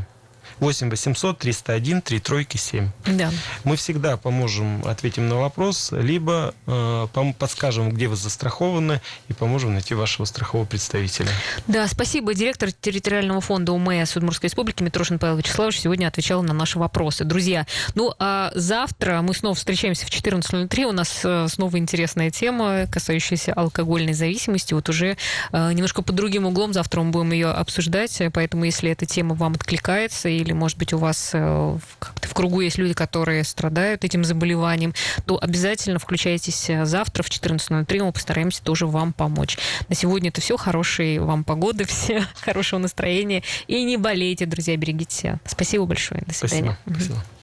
8 0.60 0.90
800 0.90 1.38
301 1.38 2.02
3 2.02 2.20
тройки 2.20 2.56
7. 2.56 2.88
Да. 3.06 3.30
Мы 3.64 3.76
всегда 3.76 4.16
поможем, 4.16 4.82
ответим 4.84 5.28
на 5.28 5.36
вопрос, 5.36 5.92
либо 5.92 6.54
э, 6.66 7.06
подскажем, 7.38 7.90
где 7.90 8.08
вы 8.08 8.16
застрахованы, 8.16 9.00
и 9.28 9.32
поможем 9.32 9.72
найти 9.72 9.94
вашего 9.94 10.24
страхового 10.24 10.66
представителя. 10.66 11.28
Да, 11.66 11.86
спасибо. 11.88 12.34
Директор 12.34 12.72
территориального 12.72 13.40
фонда 13.40 13.72
УМС 13.72 14.16
Удмуртской 14.16 14.48
республики 14.48 14.82
Митрошин 14.82 15.18
Павел 15.18 15.36
Вячеславович 15.36 15.80
сегодня 15.80 16.06
отвечал 16.06 16.42
на 16.42 16.52
наши 16.52 16.78
вопросы. 16.78 17.24
Друзья, 17.24 17.66
ну 17.94 18.14
а 18.18 18.50
завтра 18.54 19.22
мы 19.22 19.34
снова 19.34 19.54
встречаемся 19.54 20.06
в 20.06 20.10
14.03. 20.10 20.84
У 20.84 20.92
нас 20.92 21.20
э, 21.24 21.46
снова 21.48 21.78
интересная 21.78 22.30
тема, 22.30 22.86
касающаяся 22.90 23.52
алкогольной 23.52 24.12
зависимости. 24.12 24.74
Вот 24.74 24.88
уже 24.88 25.16
э, 25.52 25.72
немножко 25.72 26.02
под 26.02 26.14
другим 26.14 26.46
углом 26.46 26.72
завтра 26.72 27.02
мы 27.02 27.10
будем 27.10 27.32
ее 27.32 27.48
обсуждать, 27.48 28.20
поэтому 28.32 28.64
если 28.64 28.90
эта 28.90 29.06
тема 29.06 29.34
вам 29.34 29.52
откликается 29.54 30.28
или 30.28 30.47
или, 30.48 30.54
может 30.54 30.78
быть, 30.78 30.92
у 30.94 30.98
вас 30.98 31.30
э, 31.34 31.78
как-то 31.98 32.28
в 32.28 32.34
кругу 32.34 32.60
есть 32.62 32.78
люди, 32.78 32.94
которые 32.94 33.44
страдают 33.44 34.04
этим 34.04 34.24
заболеванием, 34.24 34.94
то 35.26 35.38
обязательно 35.40 35.98
включайтесь 35.98 36.70
э, 36.70 36.86
завтра 36.86 37.22
в 37.22 37.28
14.03, 37.28 38.02
мы 38.02 38.12
постараемся 38.12 38.62
тоже 38.62 38.86
вам 38.86 39.12
помочь. 39.12 39.58
На 39.88 39.94
сегодня 39.94 40.30
это 40.30 40.40
все. 40.40 40.56
Хорошей 40.56 41.18
вам 41.18 41.44
погоды, 41.44 41.84
все 41.88 42.26
хорошего 42.40 42.80
настроения. 42.80 43.42
И 43.66 43.84
не 43.84 43.98
болейте, 43.98 44.46
друзья, 44.46 44.76
берегите 44.76 45.14
себя. 45.14 45.40
Спасибо 45.44 45.84
большое. 45.84 46.22
До 46.26 46.34
свидания. 46.34 46.78
Спасибо. 46.84 47.04
Спасибо. 47.04 47.24